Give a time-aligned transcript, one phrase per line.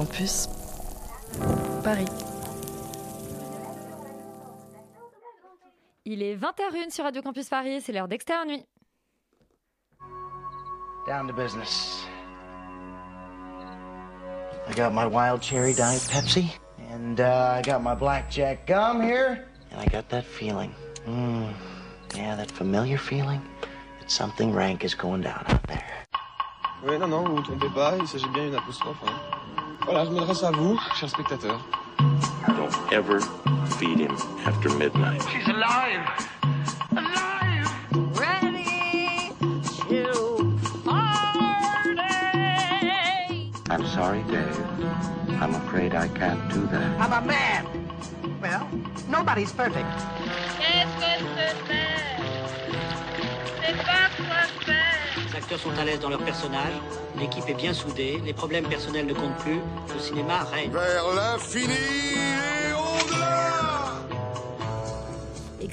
[0.00, 0.48] Campus
[1.84, 2.06] Paris.
[6.06, 8.64] Il est 20h01 sur Radio Campus Paris, c'est l'heure d'extérieur nuit.
[11.06, 12.06] Down to business.
[14.66, 16.46] I got my wild cherry diet Pepsi,
[16.90, 20.74] and uh, I got my blackjack gum here, and I got that feeling.
[21.06, 21.52] Mm,
[22.16, 23.42] yeah, that familiar feeling
[24.00, 25.84] that something rank is going down out there.
[26.86, 28.96] Oui, non, non, vous ne vous trompez pas, il s'agit bien d'une apostrophe.
[29.04, 29.29] Hein.
[29.84, 31.60] Voilà, je m'adresse à vous, chers spectateurs.
[32.46, 33.20] Don't ever
[33.78, 35.22] feed him after midnight.
[35.30, 36.00] She's alive!
[36.92, 37.30] Alive!
[38.18, 39.32] ready
[39.88, 42.00] to party.
[43.70, 44.58] I'm sorry, Dave.
[45.40, 47.00] I'm afraid I can't do that.
[47.00, 47.66] I'm a man.
[48.42, 48.68] Well,
[49.08, 49.88] nobody's perfect.
[50.58, 51.29] Qu'est-ce
[55.52, 56.74] acteurs sont à l'aise dans leur personnage,
[57.18, 59.58] l'équipe est bien soudée, les problèmes personnels ne comptent plus,
[59.92, 60.70] le cinéma règne.
[60.70, 63.70] Vers l'infini et au-delà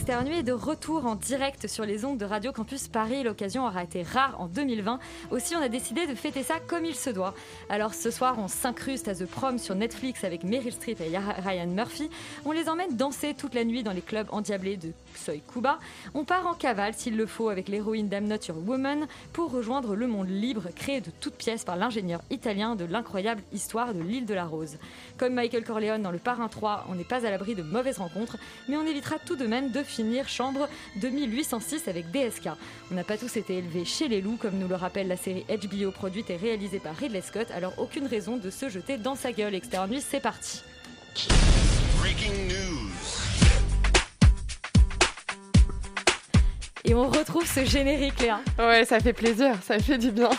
[0.10, 3.24] est de retour en direct sur les ondes de Radio Campus Paris.
[3.24, 5.00] L'occasion aura été rare en 2020.
[5.32, 7.34] Aussi, on a décidé de fêter ça comme il se doit.
[7.70, 11.68] Alors ce soir, on s'incruste à The Prom sur Netflix avec Meryl Streep et Ryan
[11.68, 12.10] Murphy.
[12.46, 15.80] On les emmène danser toute la nuit dans les clubs endiablés de Soy Kuba.
[16.14, 19.96] On part en cavale s'il le faut avec l'héroïne d'Am Not Your Woman pour rejoindre
[19.96, 24.26] le monde libre créé de toutes pièces par l'ingénieur italien de l'incroyable histoire de l'île
[24.26, 24.78] de la Rose.
[25.18, 28.38] Comme Michael Corleone dans Le Parrain 3, on n'est pas à l'abri de mauvaises rencontres,
[28.70, 30.70] mais on évitera tout de même de finir chambre
[31.02, 32.50] 2806 avec DSK.
[32.92, 35.45] On n'a pas tous été élevés chez les loups, comme nous le rappelle la série
[35.50, 39.32] HBO produite et réalisée par Ridley Scott, alors aucune raison de se jeter dans sa
[39.32, 39.48] gueule.
[39.88, 40.62] Nuit, c'est parti.
[46.90, 48.40] Et on retrouve ce générique, Léa.
[48.58, 50.30] Ouais, ça fait plaisir, ça fait du bien.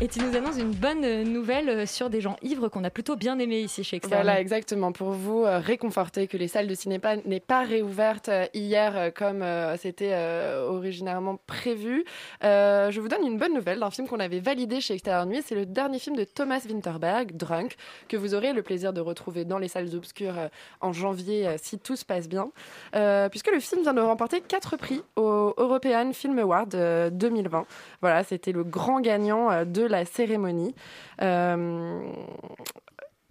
[0.00, 3.38] Et tu nous annonces une bonne nouvelle sur des gens ivres qu'on a plutôt bien
[3.38, 4.92] aimés ici chez Extérieur Voilà, exactement.
[4.92, 9.10] Pour vous euh, réconforter que les salles de cinéma n'est pas réouvertes euh, hier euh,
[9.10, 12.06] comme euh, c'était euh, originairement prévu.
[12.44, 15.42] Euh, je vous donne une bonne nouvelle d'un film qu'on avait validé chez Extérieur Nuit.
[15.44, 17.76] C'est le dernier film de Thomas Winterberg, Drunk,
[18.08, 20.48] que vous aurez le plaisir de retrouver dans les salles obscures euh,
[20.80, 22.48] en janvier euh, si tout se passe bien.
[22.96, 27.66] Euh, puisque le film vient de remporter quatre prix au European Film Award euh, 2020.
[28.00, 30.74] Voilà, c'était le grand gagnant euh, de la cérémonie.
[31.22, 32.00] Euh,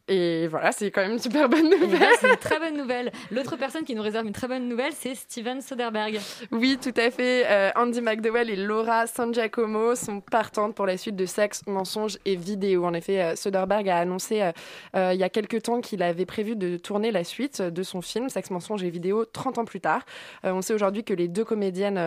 [0.07, 1.99] et voilà, c'est quand même une super bonne nouvelle.
[1.99, 3.11] là, c'est une très bonne nouvelle.
[3.29, 6.19] L'autre personne qui nous réserve une très bonne nouvelle, c'est Steven Soderbergh.
[6.51, 7.45] Oui, tout à fait.
[7.45, 12.17] Euh, Andy McDowell et Laura San Giacomo sont partantes pour la suite de Sexe, mensonges
[12.23, 12.85] et vidéo.
[12.85, 14.49] En effet, euh, Soderbergh a annoncé
[14.95, 18.01] euh, il y a quelques temps qu'il avait prévu de tourner la suite de son
[18.01, 20.05] film Sexe, mensonges et vidéo 30 ans plus tard.
[20.43, 21.99] On sait aujourd'hui que les deux comédiennes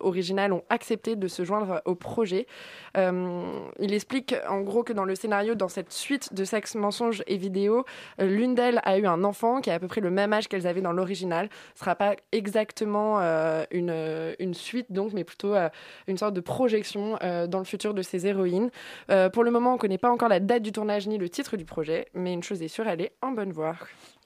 [0.00, 2.46] originales ont accepté de se joindre au projet.
[2.96, 7.36] Il explique en gros que dans le scénario, dans cette suite de Sexe, mensonges et
[7.36, 7.84] vidéo,
[8.20, 10.48] euh, l'une d'elles a eu un enfant qui a à peu près le même âge
[10.48, 11.48] qu'elles avaient dans l'original.
[11.74, 15.54] Ce sera pas exactement euh, une, euh, une suite donc, mais plutôt
[16.06, 17.18] une sorte de projection
[17.48, 18.70] dans le futur de ces héroïnes.
[19.32, 21.56] Pour le moment, on ne connaît pas encore la date du tournage ni le titre
[21.56, 23.76] du projet, mais une chose est sûre, elle est en bonne voie.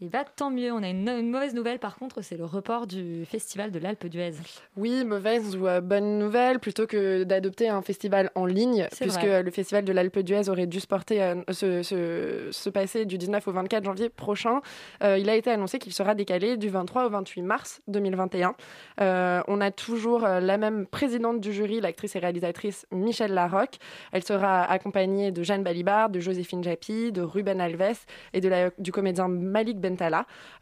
[0.02, 0.72] Il va tant mieux.
[0.72, 4.06] On a une, une mauvaise nouvelle par contre, c'est le report du festival de l'Alpe
[4.06, 4.32] d'Huez.
[4.76, 9.44] Oui, mauvaise ou euh, bonne nouvelle, plutôt que d'adopter un festival en ligne, puisque vrai.
[9.44, 13.16] le festival de l'Alpe d'Huez aurait dû se, porter, euh, se, se- se passer du
[13.16, 14.60] 19 au 24 janvier prochain.
[15.04, 18.54] Euh, il a été annoncé qu'il sera décalé du 23 au 28 mars 2021.
[19.00, 23.78] Euh, on a toujours la même présidente du jury, l'actrice et réalisatrice Michelle Larocque.
[24.10, 28.70] Elle sera accompagnée de Jeanne Balibar, de Joséphine Japy, de Ruben Alves et de la-
[28.78, 29.78] du comédien Malik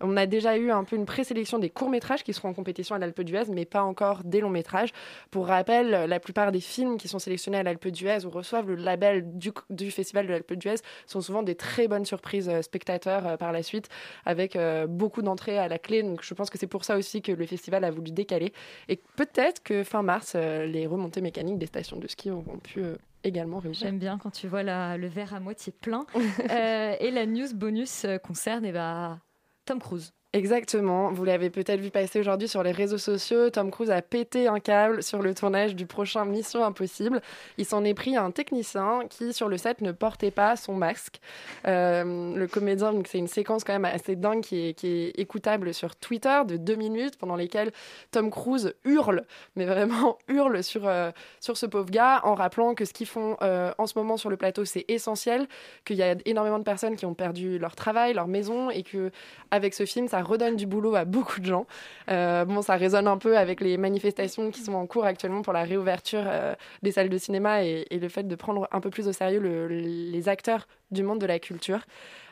[0.00, 2.98] On a déjà eu un peu une présélection des courts-métrages qui seront en compétition à
[2.98, 4.90] l'Alpe d'Huez, mais pas encore des longs-métrages.
[5.30, 8.76] Pour rappel, la plupart des films qui sont sélectionnés à l'Alpe d'Huez ou reçoivent le
[8.76, 10.76] label du, du Festival de l'Alpe d'Huez
[11.06, 13.88] sont souvent des très bonnes surprises euh, spectateurs euh, par la suite,
[14.24, 16.02] avec euh, beaucoup d'entrées à la clé.
[16.02, 18.52] Donc je pense que c'est pour ça aussi que le festival a voulu décaler.
[18.88, 22.82] Et peut-être que fin mars, les remontées mécaniques des stations de ski auront pu
[23.24, 23.86] également réussir.
[23.86, 26.06] J'aime bien quand tu vois la- le verre à moitié plein.
[26.50, 29.20] Euh, et la news bonus euh, concerne eh ben,
[29.66, 30.12] Tom Cruise.
[30.32, 31.10] Exactement.
[31.10, 33.50] Vous l'avez peut-être vu passer aujourd'hui sur les réseaux sociaux.
[33.50, 37.20] Tom Cruise a pété un câble sur le tournage du prochain Mission Impossible.
[37.58, 40.74] Il s'en est pris à un technicien qui, sur le set, ne portait pas son
[40.74, 41.20] masque.
[41.66, 45.74] Euh, le comédien, c'est une séquence quand même assez dingue qui est, qui est écoutable
[45.74, 47.72] sur Twitter de deux minutes pendant lesquelles
[48.12, 49.24] Tom Cruise hurle,
[49.56, 51.10] mais vraiment hurle sur, euh,
[51.40, 54.30] sur ce pauvre gars en rappelant que ce qu'ils font euh, en ce moment sur
[54.30, 55.48] le plateau, c'est essentiel,
[55.84, 59.10] qu'il y a énormément de personnes qui ont perdu leur travail, leur maison et que
[59.50, 61.66] avec ce film, ça redonne du boulot à beaucoup de gens.
[62.10, 65.52] Euh, bon, ça résonne un peu avec les manifestations qui sont en cours actuellement pour
[65.52, 69.08] la réouverture euh, des salles de cinéma et, le fait de prendre un peu plus
[69.08, 71.80] au sérieux le- les acteurs du monde de la culture.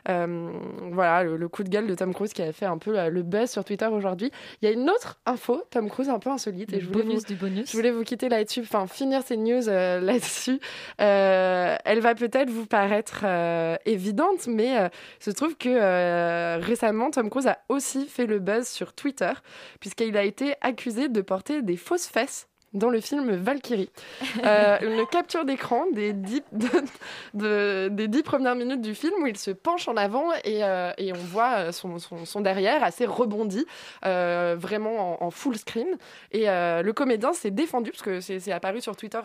[0.07, 0.51] Euh,
[0.91, 3.09] voilà, le, le coup de gueule de Tom Cruise qui a fait un peu euh,
[3.09, 4.31] le buzz sur Twitter aujourd'hui.
[4.61, 7.21] Il y a une autre info, Tom Cruise un peu insolite, et je voulais bonus
[7.21, 7.71] vous, du bonus.
[7.71, 10.59] je voulais vous quitter là-dessus, enfin finir ces news euh, là-dessus.
[11.01, 13.25] Euh, elle va peut-être vous paraître
[13.85, 14.89] évidente, mais
[15.19, 19.31] il se trouve que récemment, Tom Cruise a aussi fait le buzz sur Twitter,
[19.79, 23.89] puisqu'il a été accusé de porter des fausses fesses dans le film Valkyrie.
[24.45, 26.67] Euh, une capture d'écran des dix, de-
[27.33, 30.91] de- des dix premières minutes du film où il se penche en avant et, euh,
[30.97, 33.65] et on voit euh, son, son, son derrière assez rebondi,
[34.05, 35.87] euh, vraiment en, en full screen.
[36.31, 39.19] Et le comédien s'est défendu, parce que c'est apparu sur Twitter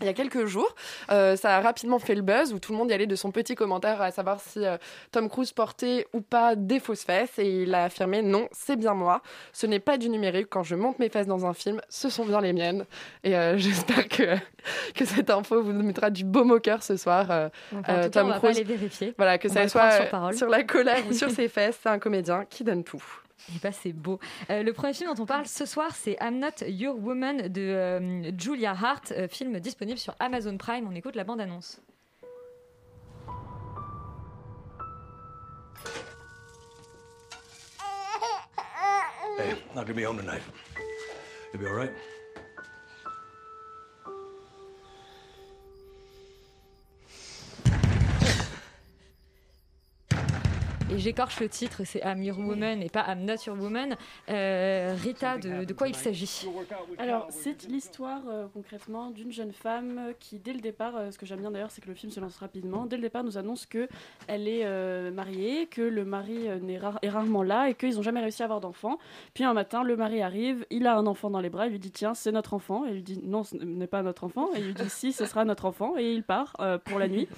[0.00, 0.74] il y a quelques jours.
[1.08, 3.54] Ça a rapidement fait le buzz, où tout le monde y allait de son petit
[3.54, 4.60] commentaire à savoir si
[5.12, 7.38] Tom Cruise portait ou pas des fausses fesses.
[7.38, 9.22] Et il a affirmé non, c'est bien moi.
[9.52, 10.46] Ce n'est pas du numérique.
[10.50, 12.59] Quand je monte mes fesses dans un film, ce sont bien les miennes.
[13.24, 14.36] Et euh, j'espère que,
[14.94, 17.30] que cette info vous mettra du baume au cœur ce soir.
[17.30, 19.14] Euh, Enfin, en euh, cas, on va pas les vérifier.
[19.16, 21.88] voilà, que On ça soit sur euh, sur la colère ou sur ses fesses, c'est
[21.88, 23.02] un comédien qui donne tout.
[23.48, 24.18] Et bah c'est beau.
[24.50, 27.60] Euh, le premier film dont on parle ce soir, c'est I'm Not Your Woman de
[27.62, 30.86] euh, Julia Hart, euh, film disponible sur Amazon Prime.
[30.90, 31.80] On écoute la bande-annonce.
[39.38, 40.42] Hey, not gonna be home tonight.
[41.52, 41.90] You'll be all right?
[50.92, 53.94] Et j'écorche le titre, c'est I'm Your Woman et pas I'm Not Your Woman.
[54.28, 56.48] Euh, Rita, de, de quoi il s'agit?
[56.98, 61.18] Alors, c'est l'histoire euh, concrètement d'une jeune femme euh, qui, dès le départ, euh, ce
[61.18, 62.86] que j'aime bien d'ailleurs, c'est que le film se lance rapidement.
[62.86, 63.86] Dès le départ, nous annonce que
[64.26, 67.94] elle est euh, mariée, que le mari euh, n'est rar- est rarement là et qu'ils
[67.94, 68.98] n'ont jamais réussi à avoir d'enfant.
[69.32, 71.78] Puis un matin, le mari arrive, il a un enfant dans les bras, il lui
[71.78, 72.84] dit tiens, c'est notre enfant.
[72.86, 74.48] Et il lui dit non, ce n'est pas notre enfant.
[74.56, 75.96] Et il lui dit si, ce sera notre enfant.
[75.96, 77.28] Et il part euh, pour la nuit.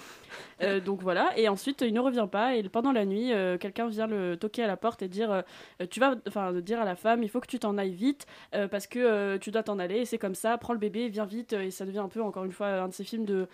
[0.62, 1.32] Euh, donc voilà.
[1.36, 2.56] Et ensuite, il ne revient pas.
[2.56, 5.86] Et pendant la nuit, euh, quelqu'un vient le toquer à la porte et dire euh,
[5.90, 8.68] tu vas, enfin, dire à la femme, il faut que tu t'en ailles vite euh,
[8.68, 10.04] parce que tu dois t'en aller.
[10.04, 10.58] C'est comme ça.
[10.58, 11.52] Prends le bébé, viens vite.
[11.52, 13.48] Et ça devient un peu, encore une fois, un de ces films de,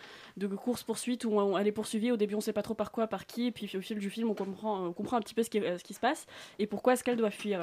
[0.56, 2.12] course poursuite où on- elle est poursuivie.
[2.12, 3.50] Au début, on sait pas trop par quoi, par qui.
[3.50, 5.82] Puis au fil du film, on comprend, on comprend un petit peu ce qui, ce
[5.82, 6.26] qui se passe
[6.58, 7.61] et pourquoi est-ce qu'elle doit fuir.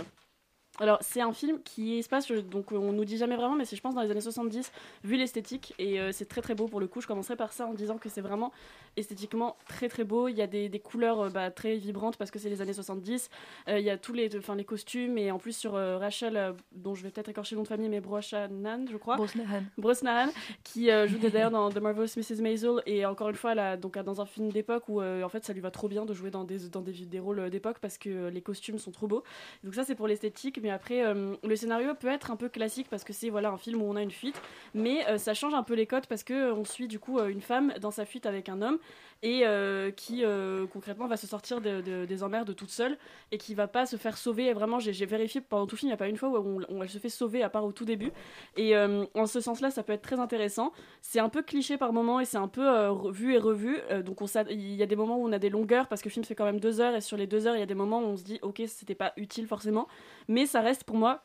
[0.79, 3.75] Alors, c'est un film qui se passe, donc on nous dit jamais vraiment, mais c'est,
[3.75, 4.71] je pense, dans les années 70,
[5.03, 7.01] vu l'esthétique, et euh, c'est très très beau pour le coup.
[7.01, 8.51] Je commencerai par ça en disant que c'est vraiment
[8.97, 10.27] esthétiquement très très beau.
[10.27, 12.73] Il y a des, des couleurs euh, bah, très vibrantes parce que c'est les années
[12.73, 13.29] 70.
[13.67, 16.37] Euh, il y a tous les, enfin, les costumes, et en plus sur euh, Rachel,
[16.37, 19.15] euh, dont je vais peut-être écorcher le nom de famille, mais Brosnahan, je crois.
[19.15, 19.63] Brosnahan.
[19.77, 20.29] Brosnahan,
[20.63, 22.41] qui euh, joue d'ailleurs dans The Marvelous Mrs.
[22.41, 25.43] Maisel, et encore une fois, là, donc, dans un film d'époque où euh, en fait
[25.45, 27.97] ça lui va trop bien de jouer dans des, dans des, des rôles d'époque parce
[27.97, 29.23] que euh, les costumes sont trop beaux.
[29.63, 32.87] Donc ça c'est pour l'esthétique, mais après euh, le scénario peut être un peu classique
[32.89, 34.41] parce que c'est voilà un film où on a une fuite,
[34.73, 37.19] mais euh, ça change un peu les codes parce que euh, on suit du coup
[37.19, 38.79] une femme dans sa fuite avec un homme
[39.23, 42.97] et euh, qui euh, concrètement va se sortir de- de- des emmerdes toute seule
[43.31, 44.45] et qui va pas se faire sauver.
[44.47, 46.61] Et vraiment j'ai vérifié pendant tout le film, il n'y a pas une fois où
[46.69, 48.11] on- elle se fait sauver à part au tout début.
[48.55, 50.71] Et euh, en ce sens-là, ça peut être très intéressant.
[51.01, 52.65] C'est un peu cliché par moment et c'est un peu
[53.11, 53.77] vu et revu.
[54.05, 54.19] Donc
[54.49, 56.35] il y a des moments où on a des longueurs parce que le film fait
[56.35, 58.05] quand même deux heures et sur les deux heures, il y a des moments où
[58.05, 59.87] on se dit ok, c'était pas utile forcément,
[60.27, 61.23] mais ça reste pour moi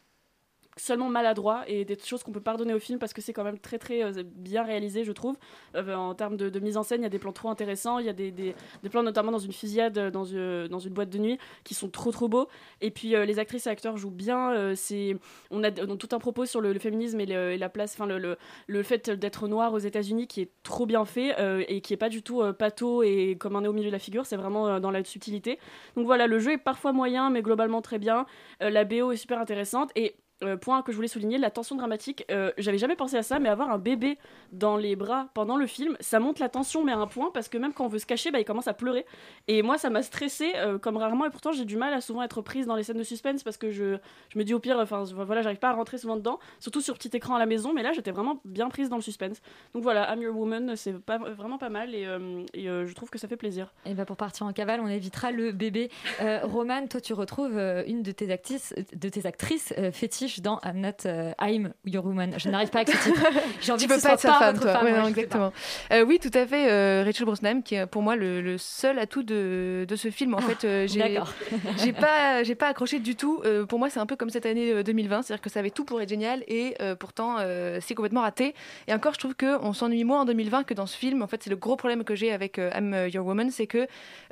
[0.81, 3.59] seulement maladroit et des choses qu'on peut pardonner au film parce que c'est quand même
[3.59, 5.37] très très euh, bien réalisé je trouve.
[5.77, 7.99] Euh, en termes de, mise en scène il y a des plans trop intéressants.
[7.99, 8.55] Il y a des, des,
[8.91, 11.89] plans notamment dans une fusillade euh, dans une, dans une boîte de nuit qui sont
[11.89, 12.49] trop trop beaux.
[12.81, 15.17] Et puis euh, les actrices et acteurs jouent bien euh, c'est
[15.51, 18.37] on a, tout un propos sur le, féminisme et, le- la place enfin le, le,
[18.67, 21.97] le fait d'être noir aux États-Unis qui est trop bien fait euh, et qui est
[21.97, 24.27] pas du tout euh, pâteau et comme un nez au milieu de la figure.
[24.27, 25.59] C'est vraiment euh, dans la subtilité.
[25.97, 28.27] Donc voilà le jeu est parfois moyen mais globalement très bien.
[28.63, 29.91] Euh, la BO est super intéressante.
[29.97, 32.25] Et euh, point que je voulais souligner, la tension dramatique.
[32.31, 34.19] Euh, J'avais jamais pensé à ça, mais avoir un bébé
[34.53, 37.49] dans les bras pendant le film, ça monte la tension, mais à un point, parce
[37.49, 39.07] que même quand on veut se cacher, bah, il commence à pleurer.
[39.49, 42.43] Et moi, ça m'a stressé comme rarement, et pourtant j'ai du mal à souvent être
[42.43, 43.97] prise dans les scènes de suspense, parce que je,
[44.35, 47.11] me dis au pire, enfin voilà, j'arrive pas à rentrer souvent dedans, surtout sur petit
[47.17, 49.41] écran à la maison, mais là j'étais vraiment bien prise dans le suspense.
[49.75, 53.19] Donc voilà, I'm Your Woman, c'est vraiment pas mal, et, euh, euh, je trouve que
[53.19, 53.73] ça fait plaisir.
[53.87, 55.91] Et ben pour partir en cavale, on évitera le bébé.
[56.21, 60.30] Euh, Romane, toi tu retrouves euh, une de tes actrices, de tes actrices euh, fétiches
[60.39, 62.35] Dans I'm Not euh, I'm Your Woman.
[62.39, 63.25] Je n'arrive pas ce titre.
[63.61, 64.83] J'ai envie tu peux pas être sa femme, toi.
[64.85, 65.53] Ouais, non, exactement.
[65.93, 66.71] Euh, oui, tout à fait.
[66.71, 70.35] euh, Rachel Brosnahan, qui est pour moi le, le seul atout de, de ce film.
[70.35, 70.87] En fait, euh,
[71.79, 73.43] j'ai pas j'ai pas accroché du tout.
[73.69, 75.85] Pour moi, c'est un peu comme cette année euh, 2020, c'est-à-dire que ça avait tout
[75.85, 77.37] pour être génial et pourtant
[77.81, 78.55] c'est complètement raté.
[78.89, 81.23] Et encore, je trouve que on s'ennuie moins en 2020 que dans ce film.
[81.23, 83.87] En fait, c'est le gros problème que j'ai avec I'm Your Woman, c'est que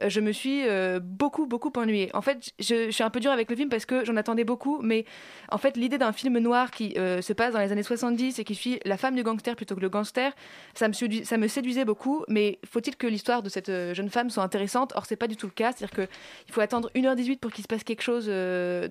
[0.07, 0.63] je me suis
[1.03, 2.11] beaucoup beaucoup ennuyée.
[2.15, 4.45] En fait, je, je suis un peu dure avec le film parce que j'en attendais
[4.45, 5.05] beaucoup, mais
[5.51, 8.45] en fait, l'idée d'un film noir qui euh, se passe dans les années 70 et
[8.45, 10.33] qui suit la femme du gangster plutôt que le gangster,
[10.75, 12.25] ça me, ça me séduisait beaucoup.
[12.29, 14.93] Mais faut-il que l'histoire de cette euh, jeune femme soit intéressante?
[14.97, 15.73] Or, c'est pas du tout le cas.
[15.73, 16.07] C'est-à-dire que
[16.47, 18.89] il faut attendre 1h18 pour qu'il se passe quelque chose euh,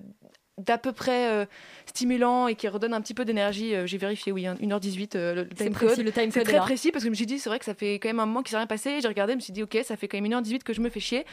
[0.58, 1.44] d'à peu près euh,
[1.86, 3.74] stimulant et qui redonne un petit peu d'énergie.
[3.74, 6.04] Euh, J'ai vérifié, oui, hein, 1h18, euh, le time précis, code.
[6.04, 6.62] le time C'est code très là.
[6.62, 8.26] précis parce que je me suis dit, c'est vrai que ça fait quand même un
[8.26, 9.00] moment qu'il s'est rien passé.
[9.00, 10.90] J'ai regardé, je me suis dit, ok, ça fait quand même 1h18 que je me
[10.90, 11.24] fais chier.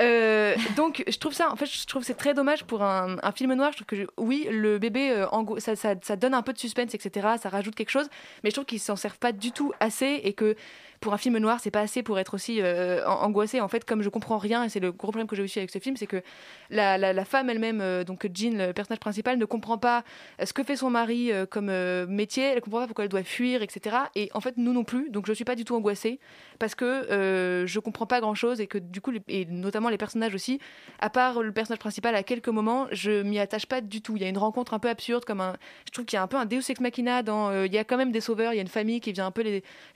[0.00, 3.16] Euh, donc, je trouve ça, en fait, je trouve que c'est très dommage pour un,
[3.22, 3.70] un film noir.
[3.72, 5.24] Je trouve que, je- oui, le bébé,
[5.58, 7.28] ça, ça, ça donne un peu de suspense, etc.
[7.40, 8.08] Ça rajoute quelque chose,
[8.42, 10.56] mais je trouve qu'ils s'en servent pas du tout assez et que
[11.04, 13.60] pour un film noir, c'est pas assez pour être aussi euh, an- angoissé.
[13.60, 15.68] En fait, comme je comprends rien, et c'est le gros problème que j'ai aussi avec
[15.70, 16.22] ce film, c'est que
[16.70, 20.02] la, femme elle-même, euh, donc Jean, le personnage principal, ne comprend pas
[20.40, 21.66] euh, ce que fait son mari euh, comme
[22.06, 22.44] métier.
[22.44, 23.96] Elle comprend pas pourquoi elle doit fuir, etc.
[24.14, 25.10] Et en fait, nous non plus.
[25.10, 26.20] Donc, je suis pas du tout angoissée
[26.58, 30.58] parce que je comprends pas grand-chose et que du coup, et notamment les personnages aussi,
[31.00, 34.16] à part le personnage principal, à quelques moments, je m'y attache pas du tout.
[34.16, 35.54] Il y a une rencontre un peu absurde, comme un.
[35.86, 37.52] Je trouve qu'il y a un peu un Deus ex machina dans.
[37.64, 38.54] il y a quand même des sauveurs.
[38.54, 39.44] Il y a une famille qui vient un peu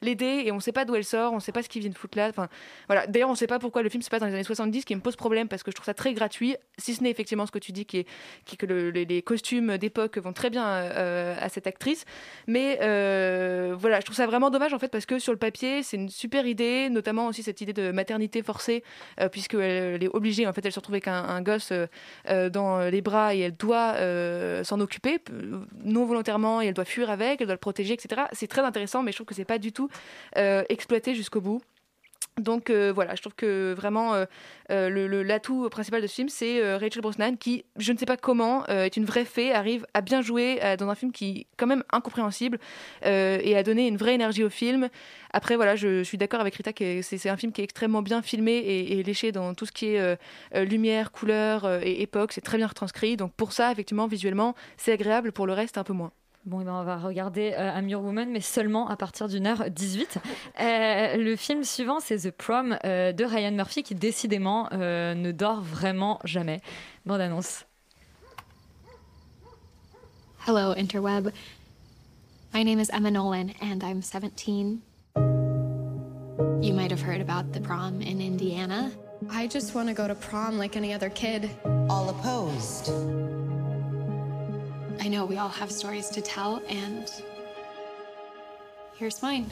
[0.03, 2.19] l'aider et on sait pas d'où elle sort, on sait pas ce qu'ils viennent foutre
[2.19, 2.28] là.
[2.28, 2.49] Enfin,
[2.87, 3.07] voilà.
[3.07, 4.95] D'ailleurs, on sait pas pourquoi le film se passe dans les années 70, ce qui
[4.95, 7.52] me pose problème parce que je trouve ça très gratuit, si ce n'est effectivement ce
[7.52, 11.49] que tu dis, qui est, que le- les, costumes d'époque vont très bien euh, à
[11.49, 12.05] cette actrice.
[12.47, 15.83] Mais euh, voilà, je trouve ça vraiment dommage en fait parce que sur le papier,
[15.83, 18.83] c'est une super idée, notamment aussi cette idée de maternité forcée,
[19.21, 21.87] euh, puisqu'elle elle est obligée, en fait, elle se retrouve avec un, gosse euh,
[22.28, 25.19] euh, dans les bras et elle doit euh, s'en occuper
[25.85, 28.23] non volontairement et elle doit fuir avec, elle doit le protéger, etc.
[28.33, 29.88] C'est très intéressant, mais je trouve que c'est pas du tout
[30.37, 31.61] euh, exploité jusqu'au bout.
[32.38, 34.25] Donc euh, voilà, je trouve que vraiment euh,
[34.71, 38.64] euh, l'atout principal de ce film, c'est Rachel Brosnan qui, je ne sais pas comment,
[38.66, 41.83] est une vraie fée, arrive à bien jouer dans un film qui est quand même
[41.92, 42.59] incompréhensible
[43.02, 44.88] et à donner une vraie énergie au film.
[45.33, 48.23] Après voilà, je, suis d'accord avec Rita que c'est un film qui est extrêmement bien
[48.23, 50.18] filmé et, léché dans tout ce qui est
[50.54, 52.33] lumière, couleur et époque.
[52.33, 53.16] C'est très bien retranscrit.
[53.16, 55.33] Donc pour ça, effectivement, visuellement, c'est agréable.
[55.33, 56.12] Pour le reste, un peu moins.
[56.47, 59.47] Bon, eh ben, on va regarder euh, I'm Your Woman, mais seulement à partir d'une
[59.47, 60.18] heure 18.
[60.61, 65.30] Euh, le film suivant, c'est The Prom euh, de Ryan Murphy, qui décidément euh, ne
[65.33, 66.61] dort vraiment jamais.
[67.04, 67.66] Bande annonce.
[70.47, 71.30] Hello, Interweb.
[72.54, 74.80] My name is Emma Nolan, and I'm 17.
[76.62, 78.90] You might have heard about the prom in Indiana.
[79.30, 81.50] I just want to go to prom like any other kid.
[81.90, 82.90] All opposed.
[85.00, 87.09] I know we all have stories to tell, and
[88.99, 89.47] here's mine.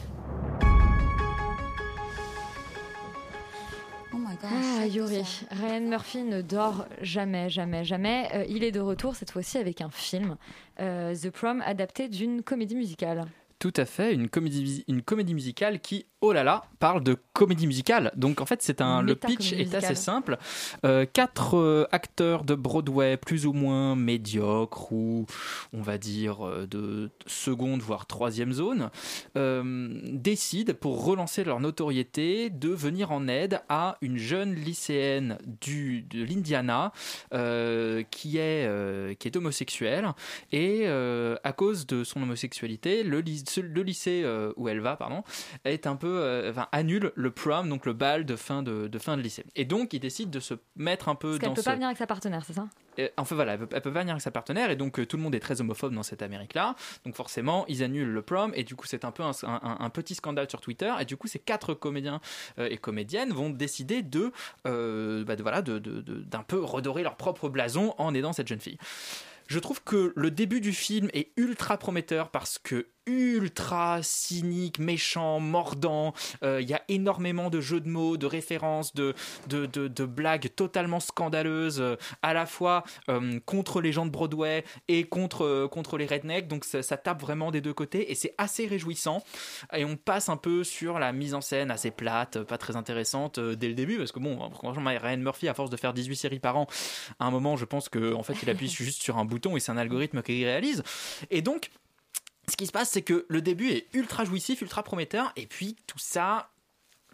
[4.13, 4.51] Oh my gosh.
[4.53, 5.23] Ah, Yuri,
[5.53, 8.29] Ryan Murphy ne dort jamais, jamais, jamais.
[8.35, 10.37] Euh, il est de retour cette fois-ci avec un film,
[10.81, 13.25] euh, The Prom, adapté d'une comédie musicale.
[13.59, 17.67] Tout à fait, une comédie, une comédie musicale qui, oh là là, parle de comédie
[17.67, 18.11] musicale.
[18.17, 19.85] Donc en fait, c'est un, le pitch est musicale.
[19.85, 20.39] assez simple.
[20.85, 25.27] Euh, quatre euh, acteurs de Broadway, plus ou moins médiocres ou
[25.73, 28.91] on va dire euh, de seconde voire troisième zone,
[29.37, 36.03] euh, décident pour relancer leur notoriété de venir en aide à une jeune lycéenne du,
[36.03, 36.93] de l'Indiana
[38.11, 40.09] qui est qui est homosexuelle
[40.53, 44.25] et à cause de son homosexualité, le, le lycée
[44.57, 45.23] où elle va, pardon,
[45.65, 48.99] est un peu, euh, enfin, annule le prom, donc le bal de fin de, de
[48.99, 49.45] fin de lycée.
[49.55, 51.65] Et donc, il décide de se mettre un peu Parce dans peut ce.
[51.67, 52.67] pas venir avec sa partenaire, c'est ça?
[52.99, 55.05] Euh, Enfin voilà, elle peut, elle peut pas venir avec sa partenaire et donc euh,
[55.07, 56.75] tout le monde est très homophobe dans cette Amérique-là.
[57.05, 59.91] Donc forcément, ils annulent le prom et du coup c'est un peu un, un- un
[59.91, 62.21] petit scandale sur Twitter et du coup ces quatre comédiens
[62.59, 64.33] euh, et comédiennes vont décider de,
[64.65, 68.49] bah, de voilà, de- de- de- d'un peu redorer leur propre blason en aidant cette
[68.49, 68.79] jeune fille.
[69.47, 75.41] Je trouve que le début du film est ultra prometteur parce que ultra cynique, méchant,
[75.41, 76.13] mordant.
[76.43, 79.15] Euh, Il y a énormément de jeux de mots, de références, de,
[79.49, 84.65] de, de- blagues totalement scandaleuses, euh, à la fois euh, contre les gens de Broadway
[84.89, 86.49] et contre, euh, contre les rednecks.
[86.49, 89.23] Donc ça, tape vraiment des deux côtés et c'est assez réjouissant.
[89.75, 93.39] Et on passe un peu sur la mise en scène assez plate, pas très intéressante
[93.39, 96.17] euh, dès le début parce que bon, franchement, Ryan Murphy, à force de faire 18
[96.17, 96.67] séries par an,
[97.19, 99.61] à un moment, je pense que en fait, il appuie juste sur un bouton et
[99.61, 100.83] c'est un algorithme qui réalise.
[101.31, 101.71] Et donc,
[102.49, 105.77] ce qui se passe, c'est que le début est ultra jouissif, ultra prometteur, et puis
[105.87, 106.51] tout ça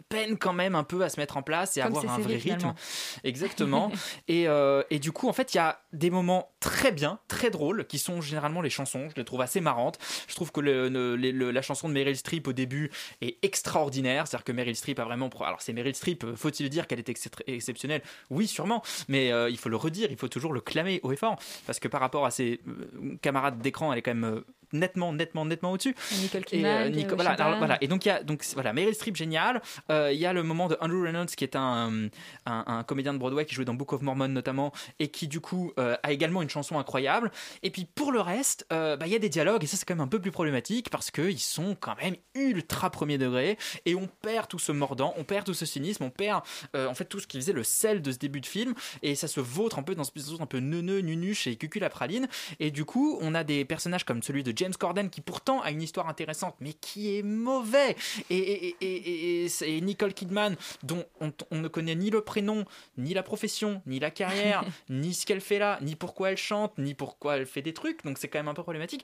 [0.09, 2.35] peine quand même un peu à se mettre en place et Comme avoir un vrai
[2.35, 2.73] rythme.
[3.23, 3.91] Exactement.
[4.27, 7.49] et, euh, et du coup, en fait, il y a des moments très bien, très
[7.49, 9.07] drôles, qui sont généralement les chansons.
[9.09, 9.97] Je les trouve assez marrantes.
[10.27, 13.37] Je trouve que le- le- le- le- la chanson de Meryl Streep au début est
[13.43, 14.27] extraordinaire.
[14.27, 15.29] C'est-à-dire que Meryl Streep a vraiment.
[15.41, 18.01] Alors, c'est Meryl Streep, euh, faut-il dire qu'elle est ex- exceptionnelle?
[18.29, 18.83] Oui, sûrement.
[19.07, 21.37] Mais euh, il faut le redire, il faut toujours le clamer haut et fort.
[21.65, 25.45] Parce que par rapport à ses euh, camarades d'écran, elle est quand même nettement, nettement,
[25.45, 25.95] nettement au-dessus.
[26.21, 27.77] Nicole Et, Kidman, euh, Carrie Nico- voilà, alors, voilà.
[27.81, 29.61] Et donc, il y a donc, voilà, Meryl Streep, génial.
[29.89, 32.09] Euh, Il y a le moment de Andrew Reynolds, qui est un,
[32.45, 35.39] un, un comédien de Broadway qui jouait dans Book of Mormon notamment, et qui du
[35.39, 37.31] coup euh, a également une chanson incroyable.
[37.61, 39.95] Et puis pour le reste, bah, il y a des dialogues, et ça c'est quand
[39.95, 44.07] même un peu plus problématique, parce qu'ils sont quand même ultra premier degré, et on
[44.07, 46.41] perd tout ce mordant, on perd tout ce cynisme, on perd
[46.75, 49.15] euh, en fait tout ce qui faisait le sel de ce début de film, et
[49.15, 51.89] ça se vautre un peu dans ce petit un peu neuneux, nunuche et cucul à
[51.89, 52.27] praline.
[52.59, 55.71] Et du coup, on a des personnages comme celui de James Corden qui pourtant a
[55.71, 57.95] une histoire intéressante, mais qui est mauvais.
[58.29, 62.63] Et, et, et, et- Nicole Kidman, dont on, on ne connaît ni le prénom,
[62.97, 66.77] ni la profession, ni la carrière, ni ce qu'elle fait là, ni pourquoi elle chante,
[66.77, 68.03] ni pourquoi elle fait des trucs.
[68.05, 69.03] Donc c'est quand même un peu problématique.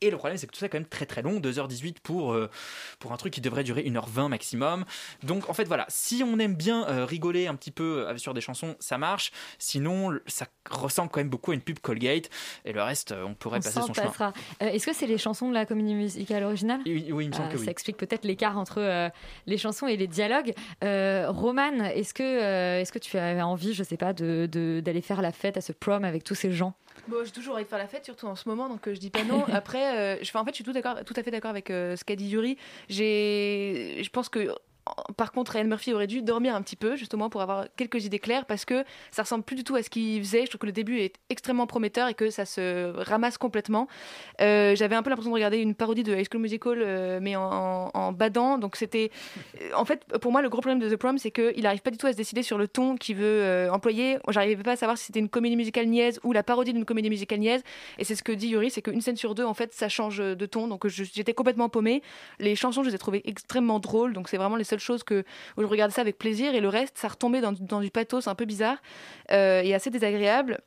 [0.00, 2.32] Et le problème, c'est que tout ça est quand même très très long, 2h18 pour,
[2.32, 2.50] euh,
[2.98, 4.84] pour un truc qui devrait durer 1h20 maximum.
[5.22, 8.34] Donc en fait, voilà, si on aime bien euh, rigoler un petit peu euh, sur
[8.34, 9.30] des chansons, ça marche.
[9.58, 12.28] Sinon, ça ressemble quand même beaucoup à une pub Colgate.
[12.64, 14.08] Et le reste, on pourrait On passer son chemin.
[14.08, 14.32] passera.
[14.62, 17.32] Euh, Est-ce que c'est les chansons de la comédie musicale originale Oui, oui, il me
[17.34, 17.64] semble Ah, que oui.
[17.64, 19.08] Ça explique peut-être l'écart entre euh,
[19.46, 20.52] les chansons et les dialogues.
[20.82, 24.80] Euh, Roman, est-ce que, euh, est-ce que tu avais envie, je sais pas, de- de-
[24.84, 26.74] d'aller faire la fête à ce prom avec tous ces gens?
[27.08, 29.00] Bon, j'ai toujours envie de faire la fête, surtout en ce moment, donc euh, je
[29.00, 29.44] dis pas non.
[29.52, 31.94] Après, euh, je, en fait, je suis tout, d'accord, tout à fait d'accord avec euh,
[31.96, 32.56] ce qu'a dit Yuri.
[32.88, 34.48] J'ai, je pense que,
[35.16, 38.18] par contre, Ryan Murphy aurait dû dormir un petit peu, justement, pour avoir quelques idées
[38.18, 40.42] claires, parce que ça ressemble plus du tout à ce qu'il faisait.
[40.42, 43.88] Je trouve que le début est extrêmement prometteur et que ça se ramasse complètement.
[44.40, 47.36] Euh, J'avais un peu l'impression de regarder une parodie de High School Musical, euh, mais
[47.36, 48.58] en, badant.
[48.58, 49.10] Donc c'était,
[49.60, 51.90] euh, en fait, pour moi, le gros problème de The Prom, c'est qu'il n'arrive pas
[51.90, 54.18] du tout à se décider sur le ton qu'il veut employer.
[54.28, 57.10] J'arrivais pas à savoir si c'était une comédie musicale niaise ou la parodie d'une comédie
[57.10, 57.62] musicale niaise.
[57.98, 60.18] Et c'est ce que dit Yuri, c'est qu'une scène sur deux, en fait, ça change
[60.18, 60.68] de ton.
[60.68, 62.02] Donc j'étais complètement paumée.
[62.38, 64.12] Les chansons, je les ai trouvées extrêmement drôles.
[64.12, 65.24] Donc c'est vraiment les seules choses que,
[65.56, 66.54] où je regardais ça avec plaisir.
[66.54, 68.78] Et le reste, ça retombait dans, dans du pathos un peu bizarre
[69.32, 70.60] euh, et assez désagréable.